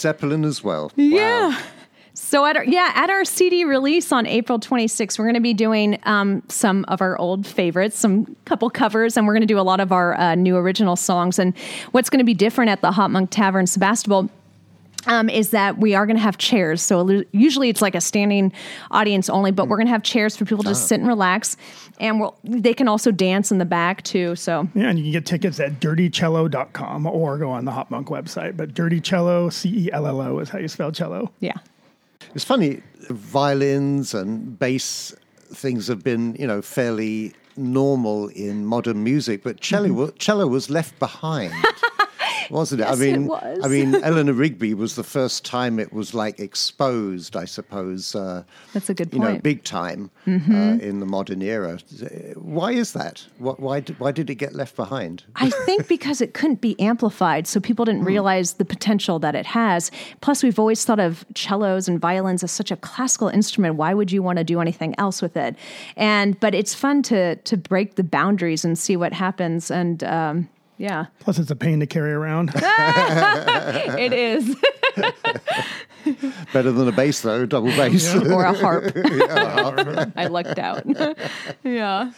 Zeppelin 0.04 0.44
as 0.44 0.64
well. 0.64 0.92
Yeah. 0.96 1.58
So 2.14 2.46
at 2.46 2.56
our 2.56 2.64
yeah 2.66 2.92
at 2.94 3.10
our 3.10 3.26
CD 3.26 3.66
release 3.66 4.12
on 4.12 4.28
April 4.28 4.60
26th, 4.60 5.18
we're 5.18 5.26
going 5.26 5.34
to 5.36 5.42
be 5.42 5.54
doing 5.54 6.00
um, 6.04 6.44
some 6.48 6.86
of 6.88 7.02
our 7.02 7.18
old 7.18 7.48
favorites, 7.48 7.98
some 7.98 8.36
couple 8.46 8.70
covers, 8.70 9.18
and 9.18 9.26
we're 9.26 9.34
going 9.34 9.42
to 9.42 9.48
do 9.48 9.60
a 9.60 9.62
lot 9.72 9.80
of 9.80 9.92
our 9.92 10.14
uh, 10.20 10.36
new 10.36 10.56
original 10.56 10.96
songs. 10.96 11.40
And 11.40 11.58
what's 11.92 12.10
going 12.12 12.20
to 12.20 12.26
be 12.26 12.36
different 12.36 12.70
at 12.70 12.82
the 12.82 12.92
HopMonk 12.92 13.30
Tavern, 13.32 13.66
Sebastopol. 13.66 14.30
Um, 15.06 15.30
is 15.30 15.50
that 15.50 15.78
we 15.80 15.96
are 15.96 16.06
going 16.06 16.16
to 16.16 16.22
have 16.22 16.38
chairs. 16.38 16.82
So 16.82 17.24
usually 17.32 17.68
it's 17.70 17.82
like 17.82 17.94
a 17.94 18.00
standing 18.02 18.54
audience 18.92 19.30
only, 19.30 19.52
but 19.52 19.68
we're 19.68 19.76
going 19.78 19.88
to 19.88 19.92
have 19.92 20.04
chairs 20.04 20.38
for 20.38 20.46
people 20.46 20.64
to 20.64 20.70
just 20.70 20.88
sit 20.88 21.00
and 21.00 21.08
relax, 21.10 21.58
and 22.00 22.20
we'll, 22.22 22.38
they 22.46 22.74
can 22.74 22.88
also 22.88 23.12
dance 23.12 23.52
in 23.52 23.58
the 23.58 23.66
back 23.66 24.04
too. 24.04 24.36
So 24.38 24.68
Yeah, 24.74 24.90
and 24.90 24.98
you 24.98 25.04
can 25.06 25.12
get 25.12 25.26
tickets 25.26 25.60
at 25.60 25.80
dirtycello.com 25.82 27.06
or 27.08 27.38
go 27.38 27.50
on 27.52 27.66
the 27.66 27.72
HopMonk 27.72 28.06
website. 28.06 28.56
But 28.56 28.74
Dirty 28.74 29.02
Cello, 29.02 29.50
C 29.50 29.88
E 29.88 29.92
L 29.92 30.08
L 30.08 30.22
O 30.22 30.40
is 30.40 30.50
how 30.50 30.60
you 30.60 30.68
spell 30.70 30.92
cello. 30.92 31.32
yeah, 31.42 31.58
It's 32.34 32.46
funny, 32.46 32.82
violins 33.10 34.14
and 34.14 34.58
bass 34.58 35.14
things 35.52 35.88
have 35.88 36.04
been, 36.04 36.36
you 36.40 36.48
know, 36.48 36.62
fairly 36.62 37.34
normal 37.58 38.30
in 38.30 38.66
modern 38.66 39.04
music, 39.04 39.44
but 39.44 39.60
cello, 39.60 39.92
wa- 39.94 40.12
cello 40.18 40.48
was 40.48 40.70
left 40.70 40.98
behind. 41.00 41.54
Wasn't 42.54 42.82
it? 42.82 42.86
I 42.86 42.90
Yes, 42.90 43.00
it 43.00 43.12
mean, 43.12 43.28
was. 43.28 43.60
I 43.64 43.68
mean, 43.68 43.96
Eleanor 44.04 44.34
Rigby 44.34 44.74
was 44.74 44.96
the 44.96 45.04
first 45.04 45.44
time 45.44 45.80
it 45.80 45.92
was 45.92 46.14
like 46.14 46.40
exposed, 46.40 47.36
I 47.36 47.46
suppose. 47.46 48.16
Uh, 48.16 48.44
That's 48.74 48.90
a 48.90 48.94
good 48.94 49.12
point. 49.12 49.14
You 49.14 49.20
know. 49.20 49.34
Mm-hmm. 49.34 49.40
big 49.40 49.64
time 49.64 50.12
uh, 50.28 50.32
in 50.32 51.00
the 51.00 51.06
modern 51.06 51.42
era. 51.42 51.80
Why 52.36 52.72
is 52.74 52.94
that? 52.94 53.26
What, 53.40 53.60
why? 53.60 53.80
Did, 53.80 54.00
why 54.00 54.12
did 54.12 54.30
it 54.30 54.36
get 54.36 54.54
left 54.54 54.76
behind? 54.76 55.24
I 55.36 55.50
think 55.66 55.88
because 55.98 56.22
it 56.22 56.34
couldn't 56.34 56.62
be 56.62 56.80
amplified, 56.80 57.48
so 57.48 57.60
people 57.60 57.86
didn't 57.86 58.06
realize 58.06 58.54
the 58.54 58.66
potential 58.66 59.20
that 59.20 59.36
it 59.36 59.48
has. 59.48 59.92
Plus, 60.22 60.44
we've 60.44 60.60
always 60.60 60.86
thought 60.86 61.00
of 61.00 61.26
cellos 61.36 61.88
and 61.88 62.00
violins 62.00 62.44
as 62.44 62.52
such 62.52 62.72
a 62.72 62.76
classical 62.78 63.30
instrument. 63.30 63.76
Why 63.76 63.94
would 63.94 64.12
you 64.12 64.22
want 64.22 64.38
to 64.38 64.44
do 64.44 64.62
anything 64.62 64.94
else 64.98 65.22
with 65.22 65.36
it? 65.36 65.56
And 65.96 66.40
but 66.40 66.54
it's 66.54 66.74
fun 66.76 67.02
to 67.04 67.36
to 67.36 67.58
break 67.58 67.96
the 67.96 68.04
boundaries 68.04 68.64
and 68.64 68.78
see 68.78 68.96
what 68.96 69.14
happens. 69.14 69.72
And 69.72 70.04
um, 70.04 70.50
yeah, 70.84 71.06
Plus, 71.22 71.40
it's 71.40 71.50
a 71.50 71.56
pain 71.56 71.80
to 71.80 71.86
carry 71.86 72.12
around. 72.12 72.52
it 72.56 74.12
is. 74.12 74.54
Better 76.52 76.74
than 76.74 76.90
a 76.90 76.92
bass, 76.92 77.22
though, 77.22 77.46
double 77.46 77.70
bass. 77.70 78.14
or 78.14 78.44
a 78.44 78.52
harp. 78.52 78.92
I 80.18 80.28
lucked 80.30 80.60
out. 80.60 80.84
yeah. 81.64 82.12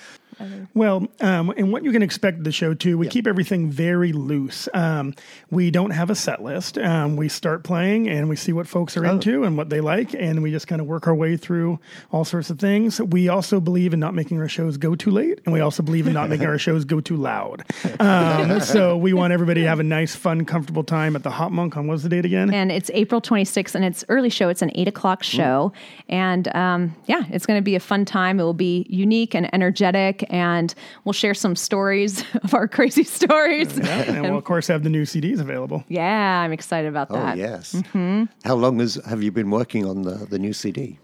Well, 0.74 1.08
um, 1.22 1.52
and 1.52 1.72
what 1.72 1.84
you 1.84 1.92
can 1.92 2.02
expect 2.02 2.44
the 2.44 2.52
show 2.52 2.74
too, 2.74 2.98
we 2.98 3.08
keep 3.08 3.28
everything 3.28 3.70
very 3.70 4.12
loose. 4.12 4.68
Um, 4.74 5.14
we 5.50 5.72
don't 5.72 5.92
have 5.92 6.10
a 6.10 6.16
set 6.16 6.44
list. 6.44 6.78
Um, 6.78 7.16
we 7.16 7.30
start 7.30 7.64
playing 7.64 8.10
and 8.10 8.30
we 8.30 8.36
see 8.36 8.54
what 8.54 8.68
folks 8.68 8.98
are 8.98 9.06
into 9.06 9.44
and 9.44 9.58
what 9.58 9.70
they 9.70 9.82
like, 9.82 10.14
and 10.14 10.44
we 10.44 10.52
just 10.52 10.68
kind 10.68 10.82
of 10.82 10.88
work 10.88 11.08
our 11.08 11.16
way 11.16 11.38
through 11.38 11.80
all 12.12 12.26
sorts 12.26 12.50
of 12.50 12.60
things. 12.60 13.00
We 13.02 13.30
also 13.30 13.60
believe 13.60 13.94
in 13.94 14.00
not 14.00 14.14
making 14.14 14.40
our 14.40 14.50
shows 14.50 14.78
go 14.78 14.96
too 14.96 15.12
late, 15.12 15.40
and 15.46 15.54
we 15.54 15.60
also 15.60 15.84
believe 15.84 16.08
in 16.08 16.14
not 16.14 16.30
making 16.30 16.48
our 16.48 16.58
shows 16.66 16.86
go 16.86 17.00
too 17.00 17.18
loud. 17.18 17.64
Um, 18.00 18.60
so 18.62 18.98
we 18.98 19.14
want 19.14 19.34
everybody 19.34 19.62
to 19.62 19.68
have 19.68 19.80
a 19.80 19.84
nice, 19.84 20.16
fun, 20.16 20.46
comfortable 20.46 20.84
time 20.84 21.16
at 21.16 21.24
the 21.24 21.30
HopMonk 21.30 21.78
on 21.78 21.88
what's 21.88 22.04
the 22.04 22.10
date 22.10 22.26
again? 22.26 22.54
And 22.54 22.72
it's 22.72 22.92
April 22.94 23.22
26th, 23.22 23.76
and 23.76 23.86
it's 23.86 24.04
early 24.10 24.30
show. 24.30 24.50
It's 24.50 24.62
an 24.62 24.72
eight 24.76 24.88
o'clock 24.88 25.24
show, 25.24 25.72
and 26.10 26.54
um, 26.56 26.96
yeah, 27.06 27.24
it's 27.30 27.46
going 27.46 27.60
to 27.60 27.64
be 27.64 27.76
a 27.76 27.80
fun 27.80 28.06
time. 28.06 28.40
It 28.40 28.44
will 28.44 28.54
be 28.54 28.86
unique 28.90 29.36
and 29.36 29.54
energetic, 29.54 30.25
and 30.30 30.74
we'll 31.04 31.14
share 31.14 31.34
some 31.34 31.56
stories 31.56 32.24
of 32.44 32.54
our 32.54 32.68
crazy 32.68 33.04
stories. 33.04 33.78
Yeah, 33.78 34.02
and 34.12 34.22
we'll 34.24 34.38
of 34.38 34.44
course 34.44 34.68
have 34.68 34.84
the 34.84 34.90
new 34.90 35.04
CDs 35.04 35.40
available. 35.40 35.84
Yeah, 35.88 36.42
I'm 36.42 36.52
excited 36.52 36.88
about 36.88 37.08
Oh 37.12 37.16
that. 37.16 37.38
yes. 37.38 37.76
How 37.94 38.56
long 38.56 38.80
has 38.80 38.96
have 39.08 39.24
you 39.24 39.32
been 39.32 39.50
working 39.52 39.86
on 39.86 40.04
the, 40.04 40.26
the 40.30 40.40
new 40.40 40.54
CD? 40.54 41.00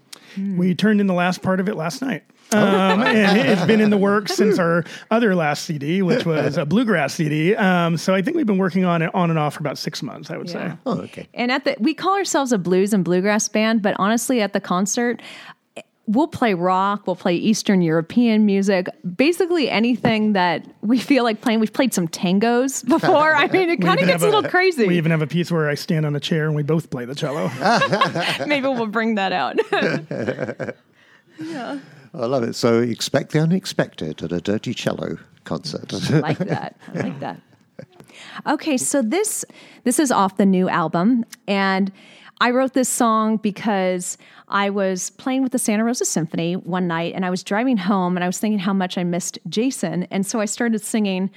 We 0.56 0.74
turned 0.74 1.00
in 1.00 1.06
the 1.06 1.14
last 1.14 1.42
part 1.42 1.60
of 1.60 1.68
it 1.68 1.76
last 1.76 2.00
night. 2.00 2.22
Um, 2.52 3.02
and 3.02 3.38
it's 3.38 3.64
been 3.66 3.80
in 3.80 3.90
the 3.90 3.96
works 3.98 4.34
since 4.34 4.58
our 4.58 4.84
other 5.10 5.34
last 5.34 5.64
CD, 5.64 6.00
which 6.02 6.24
was 6.26 6.56
a 6.58 6.64
bluegrass 6.66 7.14
CD. 7.14 7.54
Um, 7.54 7.96
so 7.98 8.14
I 8.14 8.20
think 8.22 8.36
we've 8.36 8.46
been 8.46 8.58
working 8.58 8.84
on 8.84 9.00
it 9.02 9.14
on 9.14 9.28
and 9.30 9.38
off 9.38 9.54
for 9.54 9.60
about 9.60 9.76
six 9.78 10.02
months, 10.02 10.30
I 10.30 10.36
would 10.38 10.48
Yeah. 10.48 10.72
say. 10.72 10.78
Oh, 10.86 10.98
okay. 11.02 11.28
And 11.34 11.50
at 11.52 11.64
the 11.64 11.76
we 11.78 11.92
call 11.94 12.14
ourselves 12.14 12.50
a 12.52 12.58
blues 12.58 12.92
and 12.94 13.04
bluegrass 13.04 13.48
band, 13.48 13.82
but 13.82 13.94
honestly, 13.98 14.40
at 14.40 14.52
the 14.54 14.60
concert. 14.60 15.20
We'll 16.06 16.26
play 16.26 16.54
rock, 16.54 17.06
we'll 17.06 17.16
play 17.16 17.36
Eastern 17.36 17.80
European 17.80 18.44
music, 18.44 18.88
basically 19.16 19.70
anything 19.70 20.32
that 20.32 20.66
we 20.80 20.98
feel 20.98 21.22
like 21.22 21.40
playing. 21.40 21.60
We've 21.60 21.72
played 21.72 21.94
some 21.94 22.08
tangos 22.08 22.86
before. 22.88 23.34
I 23.34 23.46
mean, 23.46 23.70
it 23.70 23.80
kind 23.80 24.00
of 24.00 24.06
gets 24.06 24.22
a 24.22 24.26
little 24.26 24.50
crazy. 24.50 24.86
We 24.86 24.96
even 24.96 25.12
have 25.12 25.22
a 25.22 25.28
piece 25.28 25.52
where 25.52 25.68
I 25.68 25.74
stand 25.74 26.04
on 26.04 26.16
a 26.16 26.20
chair 26.20 26.46
and 26.46 26.56
we 26.56 26.64
both 26.64 26.90
play 26.90 27.04
the 27.04 27.14
cello. 27.14 27.50
Maybe 28.46 28.66
we'll 28.66 28.86
bring 28.86 29.14
that 29.14 29.32
out. 29.32 29.56
yeah. 31.40 31.78
I 32.14 32.26
love 32.26 32.42
it. 32.42 32.54
So 32.54 32.80
expect 32.80 33.30
the 33.30 33.38
unexpected 33.38 34.22
at 34.22 34.32
a 34.32 34.40
Dirty 34.40 34.74
Cello 34.74 35.18
concert. 35.44 35.94
I 35.94 36.18
like 36.18 36.38
that. 36.38 36.76
I 36.94 36.98
like 36.98 37.20
that. 37.20 37.40
Okay, 38.46 38.76
so 38.76 39.02
this 39.02 39.44
this 39.84 39.98
is 39.98 40.10
off 40.10 40.36
the 40.36 40.46
new 40.46 40.68
album, 40.68 41.24
and 41.46 41.92
I 42.42 42.50
wrote 42.50 42.72
this 42.72 42.88
song 42.88 43.36
because 43.36 44.18
I 44.48 44.68
was 44.68 45.10
playing 45.10 45.44
with 45.44 45.52
the 45.52 45.60
Santa 45.60 45.84
Rosa 45.84 46.04
Symphony 46.04 46.56
one 46.56 46.88
night, 46.88 47.14
and 47.14 47.24
I 47.24 47.30
was 47.30 47.44
driving 47.44 47.76
home, 47.76 48.16
and 48.16 48.24
I 48.24 48.26
was 48.26 48.40
thinking 48.40 48.58
how 48.58 48.72
much 48.72 48.98
I 48.98 49.04
missed 49.04 49.38
Jason, 49.48 50.08
and 50.10 50.26
so 50.26 50.40
I 50.40 50.46
started 50.46 50.80
singing, 50.80 51.30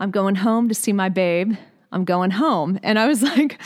"I'm 0.00 0.10
going 0.10 0.34
home 0.34 0.68
to 0.68 0.74
see 0.74 0.92
my 0.92 1.10
babe. 1.10 1.54
I'm 1.92 2.04
going 2.04 2.32
home," 2.32 2.80
and 2.82 2.98
I 2.98 3.06
was 3.06 3.22
like, 3.36 3.60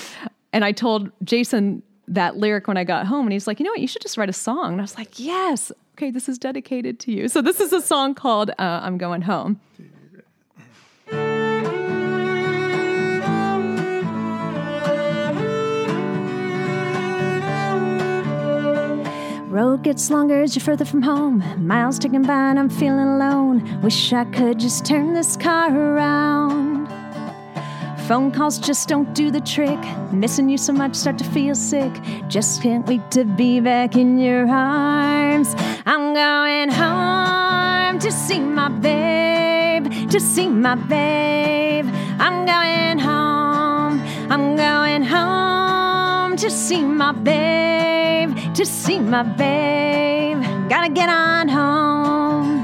and 0.52 0.66
I 0.66 0.72
told 0.72 1.10
Jason 1.24 1.82
that 2.08 2.36
lyric 2.36 2.68
when 2.68 2.76
I 2.76 2.84
got 2.84 3.06
home, 3.06 3.24
and 3.24 3.32
he's 3.32 3.46
like, 3.46 3.58
"You 3.58 3.64
know 3.64 3.70
what? 3.70 3.80
You 3.80 3.88
should 3.88 4.02
just 4.02 4.18
write 4.18 4.28
a 4.28 4.34
song." 4.34 4.72
And 4.72 4.80
I 4.82 4.84
was 4.84 4.98
like, 4.98 5.18
"Yes." 5.18 5.72
Okay, 5.96 6.10
this 6.10 6.28
is 6.28 6.36
dedicated 6.36 7.00
to 7.00 7.10
you. 7.10 7.28
So 7.28 7.40
this 7.40 7.58
is 7.58 7.72
a 7.72 7.80
song 7.80 8.14
called 8.14 8.50
uh, 8.50 8.80
"I'm 8.82 8.98
Going 8.98 9.22
Home." 9.22 9.58
Road 19.52 19.82
gets 19.82 20.08
longer 20.10 20.40
as 20.40 20.56
you're 20.56 20.64
further 20.64 20.86
from 20.86 21.02
home. 21.02 21.44
Miles 21.66 21.98
ticking 21.98 22.22
by 22.22 22.48
and 22.48 22.58
I'm 22.58 22.70
feeling 22.70 23.06
alone. 23.06 23.82
Wish 23.82 24.10
I 24.14 24.24
could 24.24 24.58
just 24.58 24.86
turn 24.86 25.12
this 25.12 25.36
car 25.36 25.70
around. 25.70 26.88
Phone 28.08 28.32
calls 28.32 28.58
just 28.58 28.88
don't 28.88 29.12
do 29.12 29.30
the 29.30 29.42
trick. 29.42 29.78
Missing 30.10 30.48
you 30.48 30.56
so 30.56 30.72
much, 30.72 30.94
start 30.94 31.18
to 31.18 31.24
feel 31.24 31.54
sick. 31.54 31.92
Just 32.28 32.62
can't 32.62 32.86
wait 32.86 33.10
to 33.10 33.26
be 33.26 33.60
back 33.60 33.94
in 33.94 34.18
your 34.18 34.48
arms. 34.48 35.54
I'm 35.84 36.14
going 36.14 36.70
home 36.70 37.98
to 37.98 38.10
see 38.10 38.40
my 38.40 38.70
babe, 38.70 39.84
to 40.08 40.18
see 40.18 40.48
my 40.48 40.76
babe. 40.76 41.84
I'm 42.18 42.46
going 42.46 42.98
home, 42.98 44.00
I'm 44.32 44.56
going 44.56 45.02
home 45.02 46.38
to 46.38 46.50
see 46.50 46.82
my 46.82 47.12
babe, 47.12 47.81
to 48.54 48.66
see 48.66 48.98
my 48.98 49.22
babe. 49.22 50.42
Gotta 50.68 50.90
get 50.92 51.08
on 51.08 51.48
home. 51.48 52.62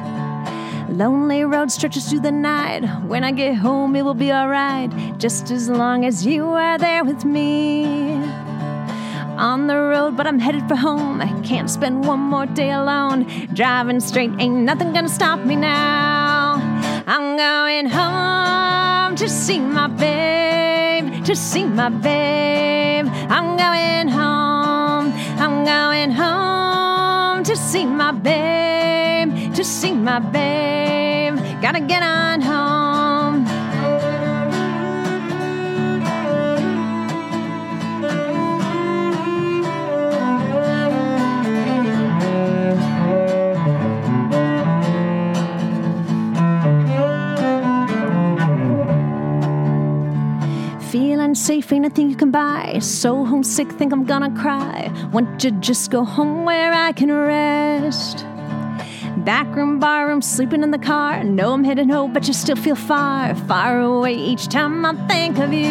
Lonely 0.99 1.45
road 1.45 1.71
stretches 1.71 2.09
through 2.09 2.21
the 2.21 2.33
night. 2.33 2.85
When 3.07 3.25
I 3.25 3.31
get 3.31 3.55
home, 3.55 3.97
it 3.97 4.03
will 4.03 4.15
be 4.15 4.33
alright. 4.33 4.91
Just 5.19 5.51
as 5.51 5.69
long 5.69 6.05
as 6.05 6.27
you 6.27 6.45
are 6.47 6.77
there 6.79 7.05
with 7.05 7.25
me. 7.25 7.85
On 9.39 9.67
the 9.67 9.77
road, 9.77 10.17
but 10.17 10.27
I'm 10.27 10.39
headed 10.39 10.67
for 10.69 10.75
home. 10.75 11.21
I 11.21 11.41
can't 11.43 11.71
spend 11.71 12.05
one 12.05 12.21
more 12.21 12.47
day 12.47 12.73
alone. 12.73 13.27
Driving 13.55 14.01
straight, 14.01 14.33
ain't 14.39 14.57
nothing 14.57 14.93
gonna 14.93 15.09
stop 15.09 15.39
me 15.41 15.57
now. 15.57 16.61
I'm 17.07 17.37
going 17.37 17.87
home 17.87 19.17
to 19.17 19.29
see 19.29 19.61
my 19.61 19.87
babe, 19.87 21.25
to 21.25 21.35
see 21.35 21.65
my 21.65 21.89
babe. 21.89 23.07
I'm 23.31 23.57
going 23.57 24.09
home. 24.09 24.48
Going 25.69 26.13
home 26.13 27.45
to 27.45 27.55
see 27.55 27.85
my 27.85 28.11
babe. 28.11 29.55
To 29.55 29.63
see 29.63 29.93
my 29.93 30.19
babe. 30.19 31.37
Gotta 31.61 31.81
get 31.81 32.03
on 32.03 32.41
home. 32.41 32.98
Feeling 50.91 51.35
safe, 51.35 51.71
ain't 51.71 51.85
a 51.85 51.91
thing 51.91 52.09
you 52.09 52.17
can 52.17 52.31
buy. 52.31 52.79
So 52.81 53.23
homesick, 53.23 53.71
think 53.73 53.93
I'm 53.93 54.07
gonna 54.07 54.35
cry. 54.41 54.91
Want 55.13 55.39
to 55.41 55.51
just 55.51 55.91
go 55.91 56.03
home 56.03 56.47
where 56.47 56.73
I 56.73 56.93
can 56.93 57.13
rest. 57.13 58.25
Backroom, 59.19 59.81
barroom, 59.81 60.23
sleeping 60.23 60.63
in 60.63 60.71
the 60.71 60.79
car. 60.79 61.23
Know 61.23 61.53
I'm 61.53 61.63
heading 61.63 61.91
home, 61.91 62.15
but 62.15 62.27
you 62.27 62.33
still 62.33 62.57
feel 62.57 62.75
far, 62.75 63.35
far 63.35 63.83
away 63.83 64.15
each 64.15 64.49
time 64.49 64.87
I 64.87 64.95
think 65.09 65.37
of 65.39 65.53
you. 65.53 65.69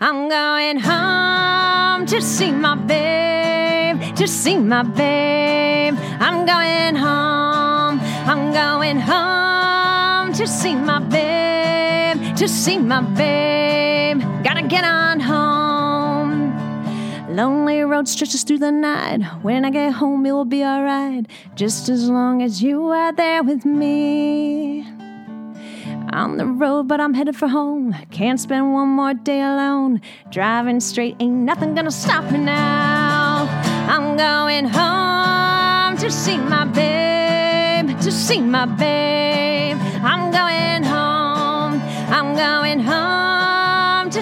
I'm 0.00 0.28
going 0.28 0.80
home 0.80 2.06
to 2.06 2.20
see 2.20 2.50
my 2.50 2.74
babe, 2.74 4.16
to 4.16 4.26
see 4.26 4.58
my 4.58 4.82
babe. 4.82 5.94
I'm 6.18 6.44
going 6.44 6.96
home, 6.96 8.00
I'm 8.28 8.52
going 8.52 8.98
home 8.98 10.32
to 10.32 10.48
see 10.48 10.74
my 10.74 10.98
babe, 10.98 12.36
to 12.36 12.48
see 12.48 12.78
my 12.78 13.00
babe. 13.00 13.73
Get 14.74 14.84
on 14.84 15.20
home. 15.20 16.50
Lonely 17.36 17.82
road 17.82 18.08
stretches 18.08 18.42
through 18.42 18.58
the 18.58 18.72
night. 18.72 19.22
When 19.42 19.64
I 19.64 19.70
get 19.70 19.92
home, 19.92 20.26
it 20.26 20.32
will 20.32 20.44
be 20.44 20.64
alright. 20.64 21.26
Just 21.54 21.88
as 21.88 22.10
long 22.10 22.42
as 22.42 22.60
you 22.60 22.88
are 22.88 23.12
there 23.12 23.44
with 23.44 23.64
me. 23.64 24.84
On 26.12 26.38
the 26.38 26.46
road, 26.46 26.88
but 26.88 27.00
I'm 27.00 27.14
headed 27.14 27.36
for 27.36 27.46
home. 27.46 27.94
Can't 28.10 28.40
spend 28.40 28.72
one 28.72 28.88
more 28.88 29.14
day 29.14 29.42
alone. 29.42 30.00
Driving 30.32 30.80
straight, 30.80 31.14
ain't 31.20 31.44
nothing 31.50 31.76
gonna 31.76 31.92
stop 31.92 32.28
me 32.32 32.38
now. 32.40 33.46
I'm 33.88 34.16
going 34.16 34.66
home 34.66 35.96
to 35.98 36.10
see 36.10 36.38
my 36.38 36.64
babe, 36.64 37.96
to 38.00 38.10
see 38.10 38.40
my 38.40 38.66
babe. 38.66 39.78
I'm 40.02 40.32
going 40.32 40.82
home, 40.82 41.80
I'm 42.10 42.34
going 42.34 42.80
home 42.80 43.13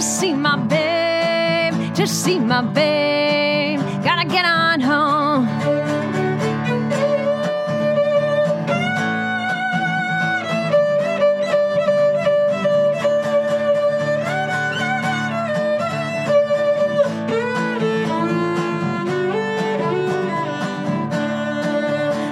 to 0.02 0.08
see 0.08 0.34
my 0.34 0.56
babe, 0.56 1.94
to 1.94 2.08
see 2.08 2.40
my 2.40 2.60
babe. 2.60 3.78
Gotta 4.02 4.26
get 4.28 4.44
on 4.44 4.80
home. 4.80 5.46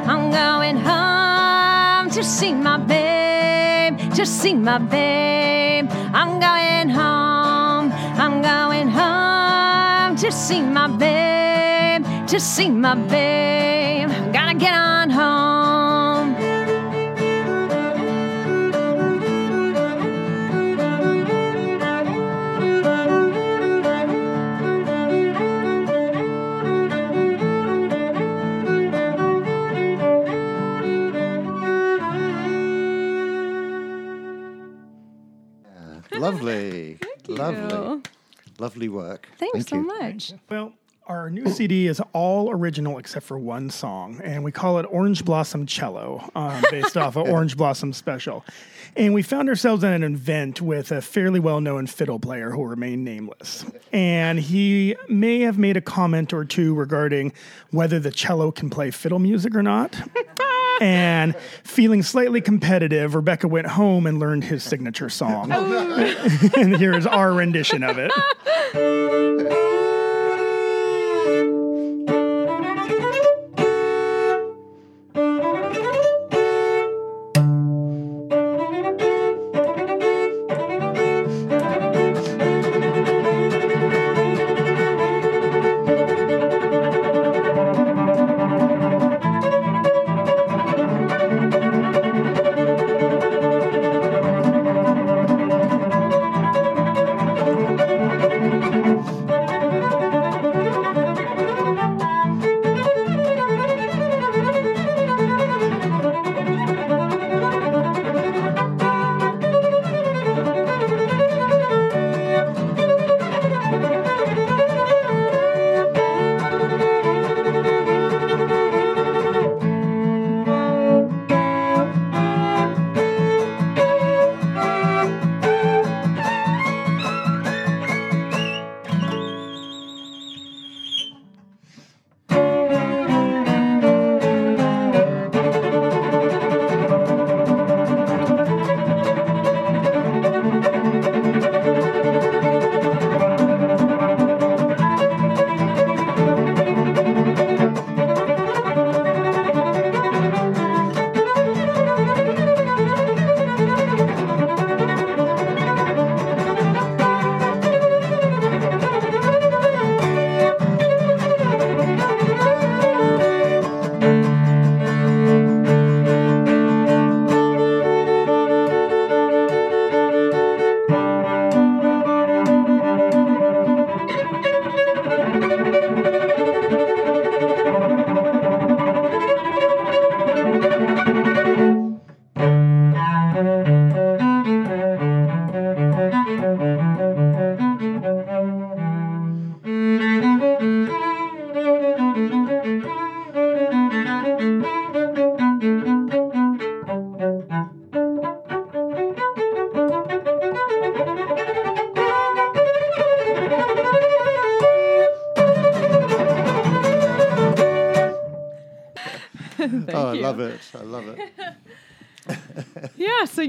I'm 0.09 0.33
going 0.33 0.77
home 0.77 2.11
to 2.11 2.25
see 2.25 2.53
my 2.53 2.79
babe, 2.79 4.13
to 4.15 4.27
see 4.27 4.55
my 4.55 4.79
babe. 4.79 5.89
I'm 6.13 6.41
going 6.41 6.89
home, 6.89 7.20
I'm 8.31 8.43
going 8.43 8.89
home 8.89 10.17
to 10.19 10.31
see 10.31 10.63
my 10.63 10.87
babe, 10.87 12.05
to 12.29 12.39
see 12.39 12.71
my 12.71 12.95
babe. 12.95 14.09
Gotta 14.33 14.57
get 14.57 14.73
on 14.73 15.11
home. 15.11 16.37
Lovely. 36.13 36.99
Lovely. 37.29 38.00
You. 38.61 38.65
Lovely 38.65 38.89
work. 38.89 39.29
Thanks 39.39 39.53
Thank 39.53 39.69
so 39.69 39.77
you. 39.77 39.87
much. 39.87 40.33
Well, 40.49 40.73
our 41.11 41.29
new 41.29 41.49
CD 41.49 41.89
is 41.89 42.01
all 42.13 42.53
original 42.53 42.99
except 42.99 43.27
for 43.27 43.37
one 43.37 43.69
song, 43.69 44.21
and 44.23 44.45
we 44.45 44.53
call 44.53 44.79
it 44.79 44.87
Orange 44.89 45.25
Blossom 45.25 45.67
Cello, 45.67 46.31
um, 46.37 46.63
based 46.71 46.97
off 46.97 47.17
of 47.17 47.29
Orange 47.29 47.57
Blossom 47.57 47.93
Special. 47.93 48.45
And 48.97 49.13
we 49.13 49.23
found 49.23 49.49
ourselves 49.49 49.83
at 49.83 49.93
an 49.93 50.05
event 50.05 50.61
with 50.61 50.93
a 50.93 51.03
fairly 51.03 51.41
well 51.41 51.61
known 51.61 51.89
fiddle 51.89 52.21
player 52.21 52.51
who 52.51 52.65
remained 52.65 53.05
nameless. 53.05 53.65
And 53.93 54.39
he 54.39 54.95
may 55.09 55.41
have 55.41 55.59
made 55.59 55.77
a 55.77 55.81
comment 55.81 56.33
or 56.33 56.45
two 56.45 56.75
regarding 56.75 57.33
whether 57.73 57.99
the 57.99 58.13
cello 58.13 58.53
can 58.53 58.71
play 58.71 58.93
fiddle 58.93 59.19
music 59.19 59.57
or 59.57 59.65
not. 59.65 60.01
and 60.91 61.37
feeling 61.63 62.03
slightly 62.03 62.41
competitive, 62.41 63.15
Rebecca 63.15 63.49
went 63.49 63.67
home 63.67 64.07
and 64.07 64.19
learned 64.19 64.45
his 64.45 64.63
signature 64.63 65.09
song. 65.09 65.51
Oh, 65.53 66.51
and 66.57 66.77
here 66.77 66.95
is 66.95 67.07
our 67.07 67.33
rendition 67.33 67.83
of 67.83 67.99
it. 67.99 68.13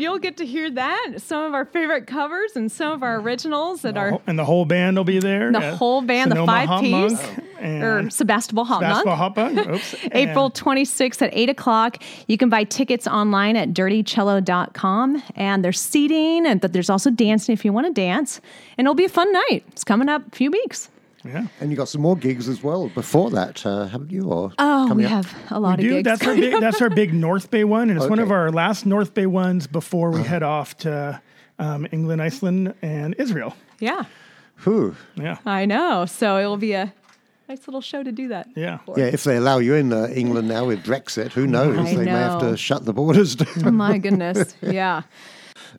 So 0.01 0.05
you'll 0.05 0.17
get 0.19 0.37
to 0.37 0.45
hear 0.47 0.67
that 0.71 1.13
some 1.17 1.43
of 1.43 1.53
our 1.53 1.63
favorite 1.63 2.07
covers 2.07 2.55
and 2.55 2.71
some 2.71 2.91
of 2.91 3.03
our 3.03 3.19
originals 3.19 3.83
that 3.83 3.97
are 3.97 4.19
and 4.25 4.39
the 4.39 4.45
whole 4.45 4.65
band 4.65 4.97
will 4.97 5.03
be 5.03 5.19
there. 5.19 5.51
the 5.51 5.59
Yeah. 5.59 5.75
whole 5.75 6.01
band, 6.01 6.31
the 6.31 6.43
five 6.43 6.67
Hot 6.69 6.81
piece, 6.81 6.91
Monk 7.13 7.43
and 7.59 7.83
or 7.83 8.09
Sebastopol 8.09 8.65
HopMonk. 8.65 9.05
Hot. 9.05 9.37
Oops. 9.75 9.95
April 10.13 10.49
26th 10.49 11.21
at 11.21 11.29
8 11.33 11.49
o'clock. 11.49 12.01
You 12.27 12.35
can 12.39 12.49
buy 12.49 12.63
tickets 12.63 13.05
online 13.05 13.55
at 13.55 13.73
dirtycello.com. 13.73 15.21
And 15.35 15.63
there's 15.63 15.79
seating, 15.79 16.47
and 16.47 16.59
but 16.59 16.73
there's 16.73 16.89
also 16.89 17.11
dancing 17.11 17.53
if 17.53 17.63
you 17.63 17.71
want 17.71 17.85
to 17.85 17.93
dance. 17.93 18.41
And 18.79 18.85
it'll 18.87 18.95
be 18.95 19.05
a 19.05 19.09
fun 19.09 19.31
night. 19.31 19.63
It's 19.67 19.83
coming 19.83 20.09
up 20.09 20.25
a 20.33 20.35
few 20.35 20.49
weeks. 20.49 20.89
Yeah. 21.23 21.47
And 21.59 21.69
you 21.71 21.77
got 21.77 21.87
some 21.89 22.01
more 22.01 22.15
gigs 22.17 22.49
as 22.49 22.63
well 22.63 22.89
before 22.89 23.29
that, 23.31 23.65
uh, 23.65 23.85
haven't 23.87 24.11
you? 24.11 24.23
Or 24.23 24.51
Oh, 24.57 24.85
coming 24.87 25.05
we 25.05 25.11
up? 25.11 25.25
have 25.25 25.51
a 25.51 25.59
lot 25.59 25.77
We 25.79 25.85
of 25.85 25.89
do. 25.89 25.95
gigs. 25.97 26.05
That's 26.05 26.27
our 26.27 26.35
big. 26.35 26.59
That's 26.61 26.81
our 26.81 26.89
big 26.89 27.13
North 27.27 27.51
Bay 27.51 27.63
one, 27.63 27.89
and 27.89 27.99
it's 27.99 28.09
one 28.09 28.19
of 28.19 28.31
our 28.31 28.51
last 28.51 28.85
North 28.85 29.13
Bay 29.13 29.25
ones 29.27 29.67
before 29.67 30.09
we 30.11 30.23
head 30.23 30.43
off 30.43 30.77
to 30.79 31.21
um, 31.59 31.87
England, 31.91 32.21
Iceland, 32.21 32.73
and 32.81 33.15
Israel. 33.19 33.55
yeah, 33.79 34.05
Whew. 34.63 34.95
Yeah. 35.15 35.37
I 35.45 35.65
know. 35.65 36.05
So 36.05 36.37
it 36.37 36.45
will 36.45 36.57
be 36.57 36.73
a 36.73 36.93
nice 37.49 37.67
little 37.67 37.81
show 37.81 38.01
to 38.03 38.11
do 38.11 38.27
that. 38.29 38.47
Yeah. 38.55 38.77
for. 38.79 38.97
Yeah, 38.97 39.05
if 39.05 39.23
they 39.23 39.37
allow 39.37 39.57
you 39.59 39.73
in 39.75 39.91
uh, 39.93 40.07
England 40.13 40.47
now 40.47 40.65
with 40.65 40.83
Brexit, 40.83 41.31
who 41.31 41.45
knows? 41.47 41.77
I 41.77 41.95
they 41.95 42.05
may 42.05 42.11
have 42.11 42.39
to 42.41 42.55
shut 42.57 42.85
the 42.85 42.93
borders 42.93 43.35
down. 43.35 43.65
Oh 43.65 43.71
my 43.71 43.97
goodness. 43.97 44.55
Yeah. 44.61 45.01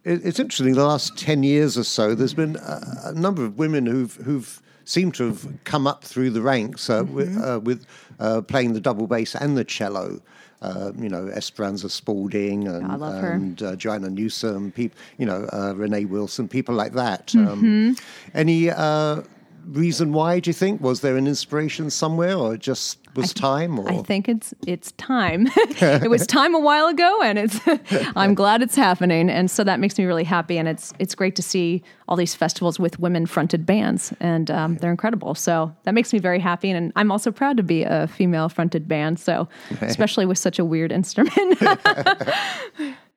It, 0.05 0.25
it's 0.25 0.41
interesting. 0.41 0.75
The 0.75 0.85
last 0.87 1.17
ten 1.19 1.43
years 1.43 1.77
or 1.79 1.85
so, 1.85 2.15
there's 2.15 2.35
been 2.35 2.57
a, 2.57 2.81
a 3.07 3.13
number 3.13 3.45
of 3.45 3.59
women 3.59 3.87
who've 3.87 4.15
who've 4.17 4.61
seemed 4.85 5.15
to 5.15 5.27
have 5.29 5.47
come 5.65 5.87
up 5.87 6.05
through 6.05 6.31
the 6.31 6.43
ranks 6.43 6.91
uh, 6.91 7.05
with, 7.05 7.37
uh, 7.43 7.61
with 7.63 7.87
uh, 8.21 8.41
playing 8.43 8.73
the 8.73 8.81
double 8.81 9.07
bass 9.07 9.35
and 9.35 9.57
the 9.57 9.65
cello. 9.65 10.21
Uh, 10.61 10.93
you 10.97 11.09
know, 11.09 11.27
Esperanza 11.27 11.91
Spalding 11.91 12.69
and, 12.69 12.87
I 12.87 12.95
love 12.95 13.21
her. 13.21 13.33
and 13.33 13.61
uh, 13.65 13.75
Joanna 13.75 14.09
Newsom, 14.09 14.71
peop, 14.71 14.95
you 15.19 15.27
know, 15.27 15.49
uh, 15.53 15.73
Renee 15.75 16.05
Wilson, 16.05 16.47
people 16.47 16.77
like 16.77 16.93
that. 16.93 17.35
Um, 17.35 17.97
any 18.33 18.71
uh, 18.71 19.23
reason 19.67 20.13
why, 20.13 20.39
do 20.39 20.51
you 20.51 20.55
think? 20.55 20.81
Was 20.81 21.01
there 21.01 21.17
an 21.17 21.27
inspiration 21.27 21.91
somewhere 21.91 22.37
or 22.37 22.57
just 22.57 22.99
was 23.15 23.35
time? 23.35 23.79
Or? 23.79 23.91
I 23.91 24.03
think 24.03 24.29
it's 24.29 24.55
it's 24.67 24.93
time. 24.93 25.49
it 25.57 26.11
was 26.11 26.27
time 26.27 26.55
a 26.55 26.61
while 26.61 26.87
ago, 26.87 27.23
and 27.23 27.39
it's 27.39 27.61
I'm 28.17 28.35
glad 28.35 28.63
it's 28.63 28.77
happening, 28.77 29.31
and 29.31 29.51
so 29.51 29.65
that 29.65 29.81
makes 29.81 29.99
me 29.99 30.05
really 30.05 30.25
happy. 30.25 30.59
And 30.59 30.69
it's 30.69 30.93
it's 30.99 31.15
great 31.15 31.37
to 31.37 31.43
see 31.43 31.83
all 32.09 32.17
these 32.17 32.35
festivals 32.35 32.79
with 32.79 32.99
women 32.99 33.27
fronted 33.27 33.67
bands, 33.67 34.13
and 34.21 34.51
um, 34.51 34.77
they're 34.77 34.91
incredible. 34.91 35.35
So 35.35 35.75
that 35.85 35.95
makes 35.95 36.13
me 36.13 36.19
very 36.19 36.41
happy, 36.41 36.71
and 36.71 36.93
I'm 36.97 37.13
also 37.13 37.31
proud 37.31 37.57
to 37.57 37.63
be 37.63 37.85
a 37.85 38.07
female 38.07 38.49
fronted 38.49 38.89
band. 38.89 39.21
So 39.21 39.49
especially 39.81 40.27
with 40.27 40.39
such 40.39 40.59
a 40.59 40.65
weird 40.65 40.93
instrument. 41.03 41.59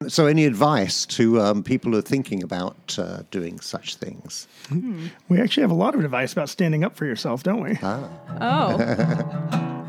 So, 0.09 0.27
any 0.27 0.45
advice 0.45 1.05
to 1.07 1.41
um, 1.41 1.63
people 1.63 1.91
who 1.91 1.97
are 1.97 2.01
thinking 2.01 2.43
about 2.43 2.97
uh, 2.99 3.23
doing 3.31 3.59
such 3.61 3.95
things? 3.95 4.45
We 5.29 5.39
actually 5.39 5.61
have 5.61 5.71
a 5.71 5.75
lot 5.75 5.95
of 5.95 6.01
advice 6.01 6.33
about 6.33 6.49
standing 6.49 6.83
up 6.83 6.97
for 6.97 7.05
yourself, 7.05 7.43
don't 7.43 7.63
we? 7.63 7.77
oh. 7.81 9.81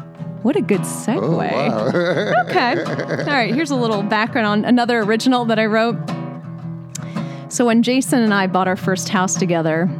What 0.46 0.54
a 0.54 0.62
good 0.62 0.82
segue. 0.82 1.18
Oh, 1.18 2.44
okay. 2.46 2.80
All 2.84 3.26
right, 3.26 3.52
here's 3.52 3.72
a 3.72 3.74
little 3.74 4.04
background 4.04 4.46
on 4.46 4.64
another 4.64 5.00
original 5.00 5.44
that 5.46 5.58
I 5.58 5.66
wrote. 5.66 5.96
So, 7.48 7.66
when 7.66 7.82
Jason 7.82 8.22
and 8.22 8.32
I 8.32 8.46
bought 8.46 8.68
our 8.68 8.76
first 8.76 9.08
house 9.08 9.34
together, 9.34 9.90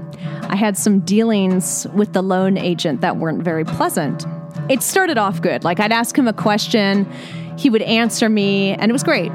I 0.42 0.54
had 0.54 0.78
some 0.78 1.00
dealings 1.00 1.88
with 1.94 2.12
the 2.12 2.22
loan 2.22 2.58
agent 2.58 3.00
that 3.00 3.16
weren't 3.16 3.42
very 3.42 3.64
pleasant. 3.64 4.24
It 4.68 4.84
started 4.84 5.18
off 5.18 5.42
good. 5.42 5.64
Like, 5.64 5.80
I'd 5.80 5.90
ask 5.90 6.16
him 6.16 6.28
a 6.28 6.32
question, 6.32 7.10
he 7.58 7.68
would 7.68 7.82
answer 7.82 8.28
me, 8.28 8.70
and 8.74 8.88
it 8.88 8.92
was 8.92 9.02
great. 9.02 9.32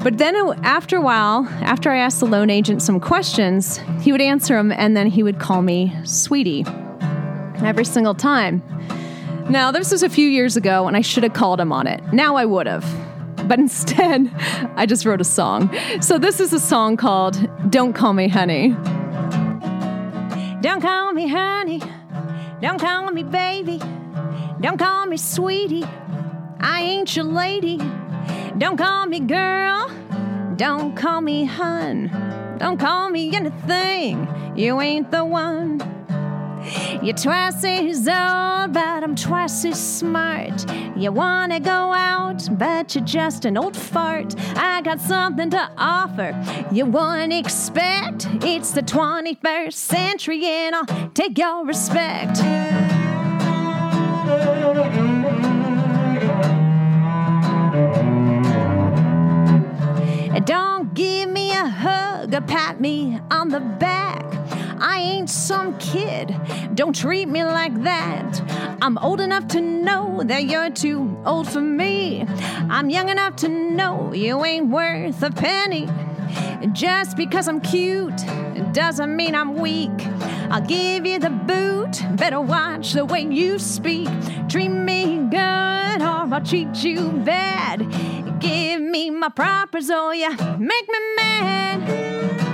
But 0.00 0.18
then, 0.18 0.36
after 0.64 0.98
a 0.98 1.00
while, 1.00 1.48
after 1.62 1.90
I 1.90 1.96
asked 1.96 2.20
the 2.20 2.26
loan 2.26 2.50
agent 2.50 2.82
some 2.82 3.00
questions, 3.00 3.80
he 4.02 4.12
would 4.12 4.20
answer 4.20 4.54
them, 4.54 4.70
and 4.70 4.94
then 4.94 5.06
he 5.06 5.22
would 5.22 5.38
call 5.38 5.62
me 5.62 5.96
sweetie 6.04 6.66
every 7.64 7.86
single 7.86 8.14
time. 8.14 8.62
Now, 9.50 9.72
this 9.72 9.90
was 9.90 10.04
a 10.04 10.08
few 10.08 10.28
years 10.28 10.56
ago, 10.56 10.86
and 10.86 10.96
I 10.96 11.00
should 11.00 11.24
have 11.24 11.32
called 11.32 11.60
him 11.60 11.72
on 11.72 11.88
it. 11.88 12.00
Now 12.12 12.36
I 12.36 12.44
would 12.44 12.68
have. 12.68 12.86
But 13.48 13.58
instead, 13.58 14.30
I 14.76 14.86
just 14.86 15.04
wrote 15.04 15.20
a 15.20 15.24
song. 15.24 15.76
So 16.00 16.18
this 16.18 16.38
is 16.38 16.52
a 16.52 16.60
song 16.60 16.96
called 16.96 17.48
Don't 17.68 17.92
Call 17.92 18.12
Me 18.12 18.28
Honey. 18.28 18.76
Don't 20.60 20.80
call 20.80 21.12
me 21.12 21.26
honey. 21.26 21.82
Don't 22.60 22.78
call 22.78 23.10
me 23.10 23.24
baby. 23.24 23.80
Don't 24.60 24.78
call 24.78 25.06
me 25.06 25.16
sweetie. 25.16 25.84
I 26.60 26.82
ain't 26.82 27.16
your 27.16 27.24
lady. 27.24 27.78
Don't 28.56 28.76
call 28.76 29.06
me 29.06 29.18
girl. 29.18 29.90
Don't 30.54 30.94
call 30.94 31.22
me 31.22 31.44
hun. 31.44 32.56
Don't 32.58 32.78
call 32.78 33.10
me 33.10 33.34
anything. 33.34 34.28
You 34.54 34.80
ain't 34.80 35.10
the 35.10 35.24
one. 35.24 35.99
You're 37.02 37.16
twice 37.16 37.64
as 37.64 38.08
old, 38.08 38.72
but 38.72 39.02
I'm 39.04 39.14
twice 39.16 39.64
as 39.64 39.98
smart. 39.98 40.64
You 40.96 41.12
wanna 41.12 41.60
go 41.60 41.92
out, 41.92 42.48
but 42.58 42.94
you're 42.94 43.04
just 43.04 43.44
an 43.44 43.56
old 43.56 43.76
fart. 43.76 44.34
I 44.56 44.82
got 44.82 45.00
something 45.00 45.50
to 45.50 45.70
offer 45.76 46.34
you 46.72 46.86
wouldn't 46.86 47.32
expect. 47.32 48.28
It's 48.42 48.72
the 48.72 48.82
21st 48.82 49.72
century, 49.72 50.44
and 50.44 50.74
I'll 50.76 51.10
take 51.14 51.38
your 51.38 51.64
respect. 51.64 52.40
Don't 60.46 60.94
give 60.94 61.28
me 61.28 61.52
a 61.52 61.66
hug 61.66 62.34
or 62.34 62.40
pat 62.40 62.80
me 62.80 63.20
on 63.30 63.50
the 63.50 63.60
back. 63.60 64.24
I 64.80 64.98
ain't 65.00 65.28
some 65.28 65.76
kid. 65.78 66.34
Don't 66.74 66.96
treat 66.96 67.28
me 67.28 67.44
like 67.44 67.82
that. 67.82 68.40
I'm 68.80 68.96
old 68.98 69.20
enough 69.20 69.46
to 69.48 69.60
know 69.60 70.22
that 70.24 70.44
you're 70.44 70.70
too 70.70 71.16
old 71.26 71.48
for 71.48 71.60
me. 71.60 72.24
I'm 72.70 72.88
young 72.88 73.10
enough 73.10 73.36
to 73.36 73.48
know 73.48 74.12
you 74.14 74.42
ain't 74.44 74.70
worth 74.70 75.22
a 75.22 75.30
penny. 75.30 75.86
Just 76.72 77.16
because 77.16 77.46
I'm 77.46 77.60
cute 77.60 78.24
doesn't 78.72 79.14
mean 79.14 79.34
I'm 79.34 79.56
weak. 79.56 79.90
I'll 80.50 80.60
give 80.60 81.04
you 81.04 81.18
the 81.18 81.30
boot. 81.30 82.02
Better 82.16 82.40
watch 82.40 82.92
the 82.92 83.04
way 83.04 83.22
you 83.22 83.58
speak. 83.58 84.08
Treat 84.48 84.68
me 84.68 85.18
good 85.30 86.02
or 86.02 86.34
I'll 86.34 86.40
treat 86.44 86.82
you 86.82 87.10
bad. 87.10 87.80
Give 88.40 88.80
me 88.80 89.10
my 89.10 89.28
proper, 89.28 89.78
or 89.78 89.82
oh 89.90 90.10
you 90.12 90.30
make 90.58 90.88
me 90.88 90.98
mad. 91.16 92.49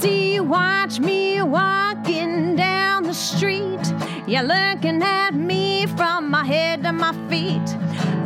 See 0.00 0.34
you 0.34 0.44
watch 0.44 1.00
me 1.00 1.42
walking 1.42 2.54
down 2.54 3.02
the 3.02 3.12
street. 3.12 3.84
You're 4.28 4.44
looking 4.44 5.02
at 5.02 5.34
me 5.34 5.86
from 5.86 6.30
my 6.30 6.44
head 6.44 6.84
to 6.84 6.92
my 6.92 7.12
feet. 7.28 7.66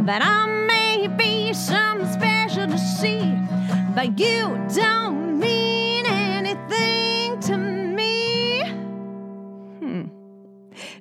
That 0.07 0.21
I 0.23 0.47
may 0.67 1.07
be 1.07 1.55
something 1.55 2.11
special 2.13 2.67
to 2.67 2.79
see, 2.79 3.23
but 3.95 4.19
you 4.19 4.59
don't 4.75 5.39
mean 5.39 6.05
anything 6.07 7.41
to 7.41 7.57
me. 7.57 8.65
Hmm. 9.81 10.03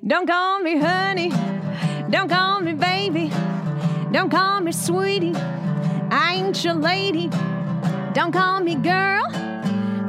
Don't 0.07 0.27
call 0.27 0.59
me 0.59 0.77
honey. 0.77 1.31
Don't 2.09 2.29
call 2.29 2.61
me 2.61 2.73
baby. 2.73 3.29
Don't 4.11 4.29
call 4.29 4.61
me 4.61 4.71
sweetie. 4.71 5.35
I 6.11 6.35
ain't 6.35 6.63
your 6.63 6.75
lady. 6.75 7.29
Don't 8.13 8.31
call 8.31 8.61
me 8.61 8.75
girl. 8.75 9.40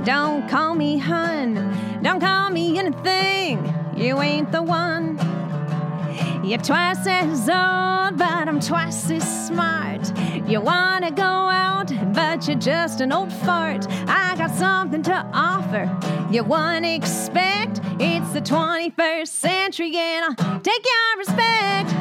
Don't 0.05 0.49
call 0.49 0.75
me 0.75 0.99
hun. 0.99 2.01
Don't 2.03 2.21
call 2.21 2.51
me 2.51 2.79
anything. 2.79 3.75
You 3.97 4.21
ain't 4.21 4.51
the 4.51 4.63
one. 4.63 5.19
You're 6.45 6.59
twice 6.59 7.07
as 7.07 7.49
old, 7.49 8.19
but 8.19 8.49
I'm 8.49 8.61
twice 8.61 9.11
as 9.11 9.47
smart. 9.47 10.13
You 10.49 10.61
wanna 10.61 11.11
go 11.11 11.23
out, 11.23 11.93
but 12.13 12.49
you're 12.49 12.59
just 12.59 13.01
an 13.01 13.13
old 13.13 13.33
fart. 13.33 13.87
I 14.09 14.35
got 14.37 14.51
something 14.51 15.03
to 15.05 15.27
offer 15.33 15.87
you 16.33 16.43
wouldn't 16.45 16.87
expect. 16.87 17.81
It's 18.01 18.33
the 18.33 18.41
21st 18.41 19.29
century, 19.29 19.95
and 19.95 20.35
I'll 20.39 20.61
take 20.61 20.83
your 20.85 21.19
respect. 21.19 21.93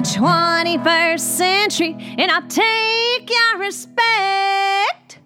21st 0.00 1.20
century, 1.20 1.96
and 2.18 2.30
I'll 2.30 2.46
take 2.48 3.30
your 3.30 3.58
respect. 3.58 5.18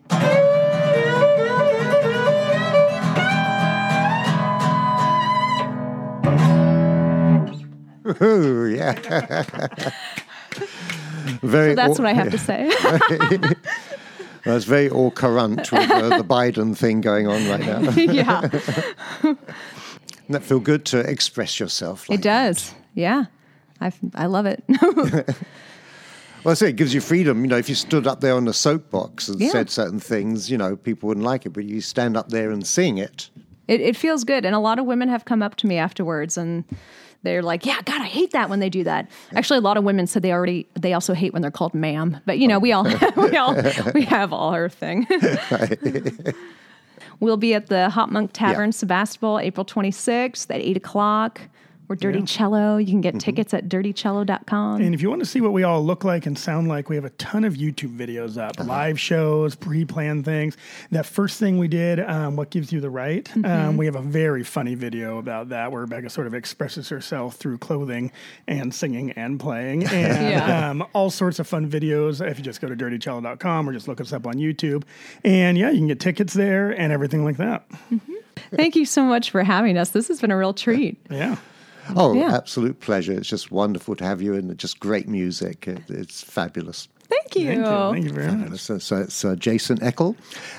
Ooh, 8.23 8.67
yeah. 8.67 8.93
very. 11.43 11.75
That's 11.75 11.99
au- 11.99 12.03
what 12.03 12.07
I 12.09 12.13
have 12.13 12.31
to 12.31 12.39
say. 12.39 12.71
That's 14.45 14.65
very 14.65 14.89
au 14.91 15.11
current 15.11 15.73
with 15.73 15.91
uh, 15.91 16.19
the 16.19 16.25
Biden 16.29 16.77
thing 16.77 17.01
going 17.01 17.27
on 17.27 17.49
right 17.49 17.61
now. 17.67 17.81
yeah. 17.91 18.43
Doesn't 18.43 19.39
that 20.29 20.45
feel 20.45 20.61
good 20.61 20.85
to 20.87 21.01
express 21.01 21.59
yourself? 21.59 22.09
Like 22.09 22.21
it 22.21 22.23
does. 22.23 22.73
Yeah, 22.95 23.25
I, 23.81 23.93
I 24.15 24.27
love 24.27 24.47
it. 24.47 24.63
Well, 26.45 26.53
I 26.53 26.55
say 26.55 26.69
it 26.69 26.77
gives 26.77 26.95
you 26.95 27.01
freedom. 27.01 27.43
You 27.43 27.49
know, 27.49 27.57
if 27.57 27.69
you 27.69 27.75
stood 27.75 28.07
up 28.07 28.21
there 28.21 28.37
on 28.37 28.47
a 28.47 28.53
soapbox 28.53 29.27
and 29.29 29.41
Yeah. 29.41 29.49
said 29.51 29.69
certain 29.69 29.99
things, 29.99 30.49
you 30.49 30.57
know, 30.57 30.77
people 30.77 31.09
wouldn't 31.09 31.27
like 31.27 31.45
it, 31.45 31.49
but 31.51 31.65
you 31.65 31.81
stand 31.81 32.17
up 32.17 32.29
there 32.29 32.53
and 32.53 32.65
sing 32.65 32.99
it. 32.99 33.31
It, 33.67 33.81
it 33.81 33.97
feels 33.97 34.23
good. 34.23 34.45
And 34.45 34.55
a 34.55 34.61
lot 34.61 34.79
of 34.79 34.87
women 34.87 35.09
have 35.09 35.25
come 35.25 35.43
up 35.43 35.57
to 35.57 35.67
me 35.67 35.77
afterwards 35.77 36.39
and 36.39 36.63
they're 37.25 37.43
like, 37.43 37.67
yeah, 37.67 37.81
God, 37.85 38.01
I 38.01 38.05
hate 38.05 38.31
that 38.31 38.49
when 38.49 38.61
they 38.61 38.71
do 38.71 38.85
that. 38.85 39.11
Actually, 39.35 39.59
a 39.59 39.63
lot 39.63 39.77
of 39.77 39.83
women 39.83 40.07
said 40.07 40.23
they 40.23 40.31
already, 40.31 40.69
they 40.79 40.93
also 40.93 41.15
hate 41.15 41.33
when 41.33 41.43
they're 41.43 41.51
called 41.51 41.75
ma'am. 41.75 42.21
But, 42.27 42.39
you 42.39 42.47
know, 42.47 42.61
we 42.61 42.71
all, 42.71 42.85
we 43.17 43.37
all, 43.37 43.57
we 43.93 44.03
have 44.03 44.33
all 44.33 44.51
our 44.51 44.69
thing. 44.69 45.05
we'll 47.19 47.37
be 47.37 47.55
at 47.55 47.67
the 47.67 47.91
HopMonk 47.93 48.31
Tavern, 48.33 48.69
Yeah. 48.69 48.73
Sebastopol, 48.73 49.41
April 49.41 49.65
26th 49.65 50.49
at 50.55 50.61
8 50.61 50.77
o'clock. 50.77 51.41
We're 51.89 51.97
Dirty 51.97 52.23
Cello. 52.23 52.79
You 52.79 52.87
can 52.87 53.01
get 53.01 53.21
tickets 53.21 53.55
at 53.55 53.69
dirtycello.com. 53.69 54.81
And 54.83 54.95
if 54.95 55.01
you 55.03 55.09
want 55.09 55.21
to 55.21 55.27
see 55.27 55.41
what 55.41 55.53
we 55.53 55.63
all 55.63 55.85
look 55.85 56.03
like 56.05 56.27
and 56.27 56.37
sound 56.37 56.67
like, 56.69 56.89
we 56.89 56.97
have 56.97 57.05
a 57.05 57.11
ton 57.11 57.45
of 57.45 57.55
YouTube 57.55 57.97
videos 57.97 58.37
up, 58.37 58.59
live 58.67 58.99
shows, 58.99 59.55
pre-planned 59.55 60.25
things. 60.25 60.57
That 60.91 61.07
first 61.07 61.39
thing 61.39 61.59
we 61.59 61.69
did, 61.69 62.01
um, 62.01 62.35
what 62.37 62.51
gives 62.51 62.73
you 62.73 62.81
the 62.81 62.91
right? 62.91 63.29
Um, 63.45 63.77
we 63.77 63.87
have 63.87 63.95
a 63.95 64.01
very 64.03 64.43
funny 64.43 64.75
video 64.75 65.19
about 65.19 65.51
that 65.51 65.71
where 65.71 65.83
Rebecca 65.83 66.11
sort 66.11 66.27
of 66.27 66.35
expresses 66.35 66.89
herself 66.89 67.37
through 67.37 67.59
clothing 67.59 68.11
and 68.49 68.75
singing 68.75 69.13
and 69.13 69.39
playing, 69.39 69.85
and 69.89 70.31
Yeah. 70.31 70.71
um, 70.71 70.85
all 70.93 71.11
sorts 71.11 71.39
of 71.39 71.47
fun 71.47 71.71
videos. 71.71 72.21
If 72.27 72.39
you 72.39 72.45
just 72.45 72.61
go 72.61 72.69
to 72.69 72.75
dirtycello.com 72.77 73.69
or 73.69 73.73
just 73.73 73.87
look 73.87 74.01
us 74.01 74.13
up 74.13 74.27
on 74.27 74.35
YouTube, 74.35 74.83
and 75.25 75.57
yeah, 75.57 75.71
you 75.71 75.79
can 75.79 75.87
get 75.87 76.01
tickets 76.01 76.35
there 76.35 76.71
and 76.71 76.93
everything 76.93 77.25
like 77.25 77.37
that. 77.37 77.65
Thank 78.55 78.75
you 78.77 78.85
so 78.85 79.05
much 79.05 79.31
for 79.31 79.43
having 79.45 79.79
us. 79.79 79.91
This 79.91 80.09
has 80.09 80.21
been 80.21 80.31
a 80.31 80.37
real 80.37 80.53
treat. 80.53 80.99
Yeah. 81.11 81.37
Oh, 81.95 82.15
Yeah. 82.15 82.35
absolute 82.37 82.81
pleasure. 82.81 83.13
It's 83.13 83.29
just 83.29 83.51
wonderful 83.53 83.95
to 83.97 84.05
have 84.05 84.21
you 84.23 84.35
and 84.35 84.57
just 84.59 84.81
great 84.81 85.07
music. 85.09 85.69
It, 85.69 85.83
it's 85.89 86.23
fabulous. 86.23 86.89
Thank 87.09 87.37
you. 87.37 87.47
Thank 87.47 87.59
you. 87.61 87.93
Thank 87.93 88.05
you 88.05 88.11
very 88.13 88.33
much. 88.33 88.59
So, 88.61 88.79
so 88.79 88.97
it's 88.97 89.25
uh, 89.25 89.37
Jason 89.37 89.79
Eckel 89.79 90.17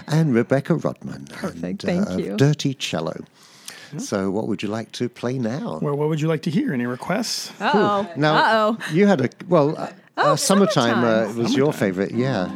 and 0.08 0.34
Rebecca 0.34 0.74
Roudman. 0.76 1.30
Perfect. 1.34 1.84
and, 1.84 2.06
Thank 2.06 2.10
uh, 2.10 2.18
you. 2.18 2.38
Dirty 2.38 2.74
Cello. 2.74 3.16
So, 3.98 4.30
what 4.32 4.48
would 4.50 4.62
you 4.62 4.68
like 4.70 4.92
to 4.94 5.08
play 5.10 5.38
now? 5.40 5.80
Well, 5.82 5.96
what 5.96 6.10
would 6.10 6.20
you 6.22 6.28
like 6.28 6.42
to 6.44 6.50
hear? 6.52 6.74
Any 6.74 6.86
requests? 6.86 7.52
Uh-oh. 7.62 8.10
Now, 8.18 8.36
Uh-oh. 8.36 8.78
you 8.94 9.08
had 9.08 9.22
a 9.22 9.30
well. 9.48 9.78
Uh, 9.78 9.92
Oh, 10.20 10.32
uh, 10.32 10.36
summertime, 10.36 11.04
uh, 11.04 11.26
summertime. 11.28 11.38
was 11.38 11.56
your 11.56 11.72
favorite, 11.72 12.12
yeah. 12.12 12.50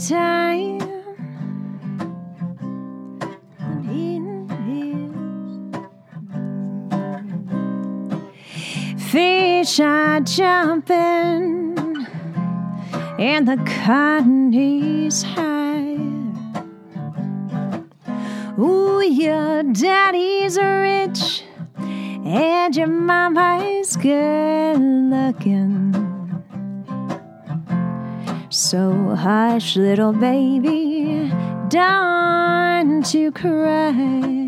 Summertime. 0.00 0.80
Fish 8.96 9.80
are 9.80 10.20
jumping, 10.20 11.76
and 13.18 13.46
the 13.46 13.58
cotton 13.84 14.54
is 14.54 15.22
high. 15.22 15.98
Ooh, 18.58 19.02
your 19.02 19.64
daddy's 19.64 20.56
rich, 20.56 21.42
and 22.24 22.74
your 22.74 22.86
mama's 22.86 23.96
good 23.96 24.78
looking. 24.78 25.89
So 28.60 29.16
hush, 29.16 29.74
little 29.76 30.12
baby, 30.12 31.32
don't 31.68 33.14
you 33.14 33.32
cry. 33.32 34.39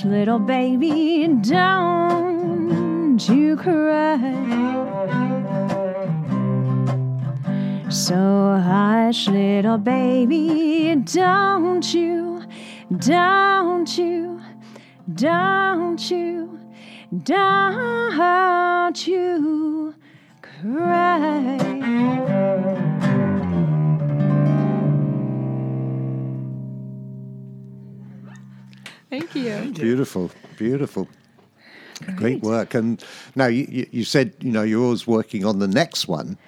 Hush, 0.00 0.10
little 0.10 0.38
baby, 0.38 1.28
don't 1.42 3.18
you 3.28 3.56
cry. 3.56 4.16
So 7.90 8.58
hush, 8.64 9.28
little 9.28 9.78
baby, 9.78 10.96
don't 11.04 11.94
you, 11.94 12.42
don't 12.96 13.98
you, 13.98 14.40
don't 15.14 16.10
you, 16.10 16.58
don't 17.24 19.06
you 19.06 19.94
cry. 20.42 21.69
Thank 29.32 29.78
you. 29.78 29.84
Beautiful, 29.84 30.30
beautiful. 30.56 31.08
Great 32.16 32.42
work. 32.42 32.74
And 32.74 33.04
now 33.34 33.46
you, 33.46 33.66
you, 33.68 33.86
you 33.90 34.04
said, 34.04 34.32
you 34.40 34.50
know, 34.50 34.62
you're 34.62 34.82
always 34.82 35.06
working 35.06 35.44
on 35.44 35.58
the 35.58 35.68
next 35.68 36.08
one. 36.08 36.38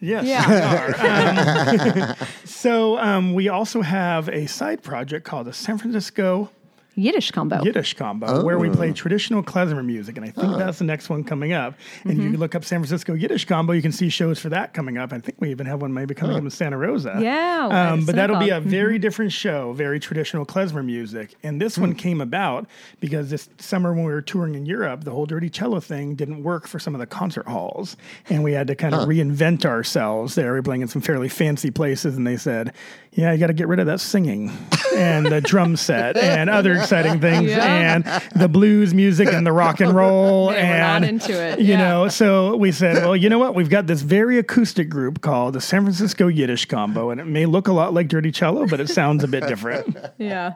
Yes. 0.00 0.24
Yeah. 0.24 0.48
we 0.48 1.00
are. 1.00 2.16
Um, 2.20 2.26
so 2.44 2.98
um, 2.98 3.34
we 3.34 3.48
also 3.48 3.82
have 3.82 4.28
a 4.28 4.46
side 4.46 4.82
project 4.82 5.26
called 5.26 5.46
the 5.48 5.52
San 5.52 5.78
Francisco 5.78 6.48
Yiddish 6.96 7.30
combo. 7.32 7.62
Yiddish 7.62 7.94
combo, 7.94 8.44
where 8.44 8.58
we 8.58 8.70
play 8.70 8.90
Oh. 8.90 8.92
traditional 8.92 9.42
klezmer 9.42 9.84
music, 9.84 10.16
and 10.16 10.24
I 10.24 10.30
think 10.30 10.56
that's 10.58 10.78
the 10.78 10.84
next 10.84 11.08
one 11.10 11.24
coming 11.24 11.52
up. 11.52 11.74
And 12.04 12.12
Mm-hmm. 12.14 12.26
if 12.26 12.32
you 12.32 12.38
look 12.38 12.54
up 12.54 12.64
San 12.64 12.80
Francisco 12.80 13.14
Yiddish 13.14 13.44
combo, 13.46 13.72
you 13.72 13.82
can 13.82 13.92
see 13.92 14.08
shows 14.08 14.38
for 14.38 14.48
that 14.50 14.74
coming 14.74 14.96
up. 14.98 15.12
I 15.12 15.18
think 15.18 15.40
we 15.40 15.50
even 15.50 15.66
have 15.66 15.82
one 15.82 15.92
maybe 15.92 16.14
coming 16.14 16.36
up 16.36 16.42
in 16.42 16.50
Santa 16.50 16.76
Rosa. 16.76 17.18
Yeah, 17.20 17.68
at 17.70 17.92
um, 17.92 18.04
but 18.04 18.14
that'll 18.14 18.38
be 18.38 18.46
a 18.50 18.54
synagogue. 18.54 18.70
very 18.70 18.98
different 18.98 19.32
show, 19.32 19.72
very 19.72 19.98
traditional 19.98 20.46
klezmer 20.46 20.84
music. 20.84 21.34
And 21.42 21.60
this 21.60 21.76
one 21.76 21.94
came 21.94 22.20
about 22.20 22.66
because 23.00 23.30
this 23.30 23.48
summer 23.58 23.92
when 23.92 24.04
we 24.04 24.12
were 24.12 24.22
touring 24.22 24.54
in 24.54 24.64
Europe, 24.66 25.04
the 25.04 25.10
whole 25.10 25.26
dirty 25.26 25.50
cello 25.50 25.80
thing 25.80 26.14
didn't 26.14 26.42
work 26.42 26.66
for 26.68 26.78
some 26.78 26.94
of 26.94 27.00
the 27.00 27.06
concert 27.06 27.46
halls, 27.48 27.96
and 28.30 28.42
we 28.44 28.52
had 28.52 28.66
to 28.68 28.74
kind 28.76 28.94
of 28.94 29.08
reinvent 29.08 29.64
ourselves. 29.64 30.34
There, 30.36 30.52
we 30.52 30.58
were 30.58 30.62
playing 30.62 30.82
in 30.82 30.88
some 30.88 31.02
fairly 31.02 31.28
fancy 31.28 31.70
places, 31.70 32.16
and 32.16 32.26
they 32.26 32.36
said, 32.36 32.72
"Yeah, 33.12 33.32
you 33.32 33.38
got 33.38 33.48
to 33.48 33.52
get 33.52 33.66
rid 33.68 33.80
of 33.80 33.86
that 33.86 34.00
singing 34.00 34.52
and 34.96 35.26
the 35.26 35.40
drum 35.40 35.76
set 35.76 36.16
and 36.34 36.48
other 36.48 36.83
exciting 36.84 37.20
things." 37.28 37.50
Yeah. 37.50 37.94
and 37.96 38.22
the 38.40 38.48
blues 38.48 38.94
music 38.94 39.32
and 39.32 39.46
the 39.46 39.52
rock 39.64 39.80
and 39.80 39.94
roll 39.94 40.52
Yeah, 40.52 40.70
we're 40.70 40.78
not 40.78 40.96
and 40.96 41.04
into 41.06 41.32
it, 41.32 41.58
You 41.58 41.66
yeah. 41.74 41.78
know, 41.78 42.08
so 42.08 42.56
we 42.56 42.70
said, 42.72 43.02
well, 43.02 43.16
you 43.16 43.28
know 43.28 43.38
what? 43.38 43.54
We've 43.54 43.70
got 43.70 43.86
this 43.86 44.02
very 44.02 44.38
acoustic 44.38 44.88
group 44.88 45.20
called 45.20 45.54
the 45.54 45.60
San 45.60 45.82
Francisco 45.82 46.28
Yiddish 46.28 46.66
Combo, 46.66 47.10
and 47.10 47.20
it 47.20 47.26
may 47.26 47.46
look 47.46 47.68
a 47.68 47.72
lot 47.72 47.92
like 47.94 48.08
Dirty 48.08 48.30
Cello, 48.30 48.66
but 48.66 48.80
it 48.80 48.88
sounds 48.88 49.24
a 49.24 49.28
bit 49.28 49.46
different. 49.46 49.96
Yeah. 50.18 50.52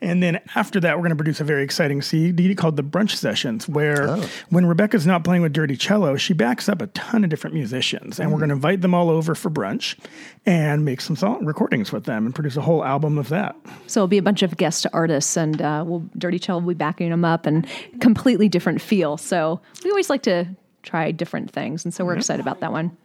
And 0.00 0.22
then 0.22 0.40
after 0.54 0.78
that, 0.80 0.96
we're 0.96 1.02
going 1.02 1.10
to 1.10 1.16
produce 1.16 1.40
a 1.40 1.44
very 1.44 1.62
exciting 1.62 2.02
CD 2.02 2.54
called 2.54 2.76
the 2.76 2.82
Brunch 2.84 3.12
Sessions, 3.16 3.68
where 3.68 4.08
Oh. 4.08 4.28
when 4.50 4.66
Rebecca's 4.66 5.06
not 5.06 5.24
playing 5.24 5.42
with 5.42 5.52
Dirty 5.52 5.76
Cello, 5.76 6.16
she 6.16 6.32
backs 6.34 6.68
up 6.68 6.80
a 6.82 6.86
ton 6.88 7.24
of 7.24 7.30
different 7.30 7.54
musicians, 7.54 8.20
and 8.20 8.30
we're 8.32 8.38
going 8.38 8.50
to 8.50 8.54
invite 8.54 8.80
them 8.82 8.94
all 8.94 9.10
over 9.10 9.34
for 9.34 9.50
brunch 9.50 9.96
and 10.44 10.84
make 10.84 11.00
some 11.00 11.16
song 11.16 11.44
recordings 11.44 11.92
with 11.92 12.04
them 12.04 12.26
and 12.26 12.34
produce 12.34 12.56
a 12.56 12.60
whole 12.62 12.84
album 12.84 13.18
of 13.18 13.28
that. 13.30 13.56
So 13.86 14.00
it'll 14.00 14.08
be 14.08 14.18
a 14.18 14.22
bunch 14.22 14.42
of 14.42 14.56
guest 14.56 14.86
artists, 14.92 15.36
and 15.36 15.60
uh, 15.62 15.82
we'll 15.86 16.04
Dirty 16.18 16.38
Cello 16.38 16.60
will 16.60 16.68
be 16.68 16.74
backing 16.74 17.10
them 17.10 17.24
up, 17.24 17.46
and 17.46 17.66
completely 18.00 18.48
different 18.48 18.80
feel. 18.80 19.16
So 19.16 19.60
we 19.84 19.90
always 19.90 20.10
like 20.10 20.22
to 20.22 20.46
try 20.82 21.10
different 21.10 21.50
things, 21.50 21.84
and 21.84 21.92
so 21.92 22.04
we're 22.04 22.16
excited 22.16 22.40
about 22.40 22.60
that 22.60 22.70
one. 22.72 22.96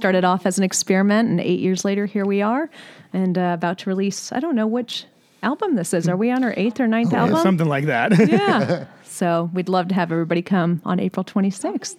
Started 0.00 0.24
off 0.24 0.44
as 0.46 0.58
an 0.58 0.64
experiment, 0.64 1.28
and 1.28 1.40
eight 1.40 1.60
years 1.60 1.84
later, 1.84 2.04
here 2.06 2.24
we 2.26 2.42
are, 2.42 2.68
and 3.12 3.38
uh, 3.38 3.52
about 3.54 3.78
to 3.78 3.88
release. 3.90 4.32
I 4.32 4.40
don't 4.40 4.56
know 4.56 4.66
which 4.66 5.04
album 5.44 5.76
this 5.76 5.94
is. 5.94 6.08
Are 6.08 6.16
we 6.16 6.30
on 6.30 6.42
our 6.42 6.54
eighth 6.56 6.80
or 6.80 6.88
ninth 6.88 7.12
oh, 7.12 7.18
album? 7.18 7.36
Something 7.42 7.68
like 7.68 7.86
that. 7.86 8.28
yeah. 8.28 8.86
So 9.04 9.48
we'd 9.54 9.68
love 9.68 9.86
to 9.88 9.94
have 9.94 10.10
everybody 10.10 10.42
come 10.42 10.82
on 10.84 10.98
April 10.98 11.22
26th. 11.22 11.94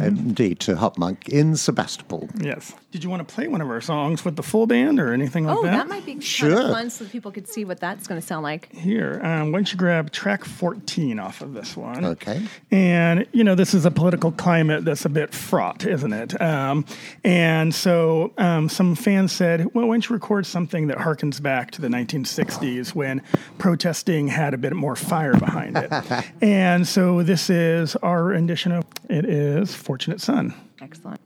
Indeed, 0.00 0.60
to 0.60 0.74
HopMonk 0.74 1.28
in 1.28 1.56
Sebastopol. 1.56 2.28
yes. 2.40 2.74
Did 2.90 3.02
you 3.04 3.08
want 3.08 3.26
to 3.26 3.34
play 3.34 3.48
one 3.48 3.62
of 3.62 3.70
our 3.70 3.80
songs 3.80 4.22
with 4.22 4.36
the 4.36 4.42
full 4.42 4.66
band 4.66 5.00
or 5.00 5.14
anything 5.14 5.46
like 5.46 5.54
that? 5.56 5.58
Oh, 5.60 5.62
that? 5.62 5.72
that 5.72 5.88
might 5.88 6.04
be 6.04 6.12
kind 6.12 6.22
Sure. 6.24 6.60
of 6.60 6.70
fun 6.72 6.90
so 6.90 7.04
that 7.04 7.10
people 7.10 7.30
could 7.30 7.48
see 7.48 7.64
what 7.64 7.80
that's 7.80 8.06
going 8.06 8.20
to 8.20 8.26
sound 8.26 8.42
like. 8.42 8.70
Here, 8.74 9.18
um, 9.24 9.50
why 9.50 9.58
don't 9.58 9.72
you 9.72 9.78
grab 9.78 10.12
track 10.12 10.44
14 10.44 11.18
off 11.18 11.40
of 11.40 11.54
this 11.54 11.74
one? 11.74 12.04
Okay. 12.04 12.42
And, 12.70 13.26
you 13.32 13.44
know, 13.44 13.54
this 13.54 13.72
is 13.72 13.86
a 13.86 13.90
political 13.90 14.30
climate 14.30 14.84
that's 14.84 15.06
a 15.06 15.08
bit 15.08 15.32
fraught, 15.32 15.86
isn't 15.86 16.12
it? 16.12 16.38
Um, 16.40 16.84
and 17.24 17.74
so 17.74 18.32
um, 18.36 18.68
some 18.68 18.94
fans 18.94 19.32
said, 19.32 19.74
well, 19.74 19.86
why 19.88 19.94
don't 19.94 20.08
you 20.10 20.12
record 20.14 20.44
something 20.44 20.88
that 20.88 20.98
harkens 20.98 21.40
back 21.40 21.70
to 21.70 21.80
the 21.80 21.88
1960s 21.88 22.94
when 22.94 23.22
protesting 23.56 24.28
had 24.28 24.52
a 24.52 24.58
bit 24.58 24.74
more 24.74 24.96
fire 24.96 25.34
behind 25.34 25.78
it? 25.78 25.90
and 26.42 26.86
so 26.86 27.22
this 27.22 27.48
is 27.48 27.96
our 27.96 28.24
rendition 28.24 28.72
of 28.72 28.84
it 29.08 29.24
is 29.24 29.74
Fortunate 29.82 30.20
Son. 30.20 30.54
Excellent. 30.80 31.21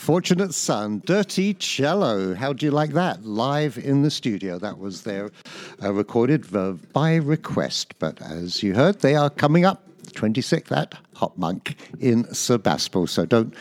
Fortunate 0.00 0.54
Son, 0.54 1.02
Dirty 1.04 1.52
Cello. 1.52 2.34
How 2.34 2.54
do 2.54 2.64
you 2.64 2.72
like 2.72 2.94
that? 2.94 3.22
Live 3.22 3.76
in 3.76 4.00
the 4.00 4.10
studio. 4.10 4.58
That 4.58 4.78
was 4.78 5.02
their 5.02 5.30
uh, 5.82 5.92
recorded 5.92 6.46
by 6.94 7.16
request. 7.16 7.94
But 7.98 8.20
as 8.22 8.62
you 8.62 8.72
heard, 8.72 9.00
they 9.00 9.14
are 9.14 9.28
coming 9.28 9.66
up 9.66 9.86
26th 10.12 10.72
at 10.74 10.94
HopMonk 11.16 11.74
in 12.00 12.24
Sebastopol. 12.32 13.08
So 13.08 13.26
don't, 13.26 13.54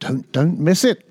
don't, 0.00 0.32
don't 0.32 0.58
miss 0.58 0.84
it. 0.84 1.07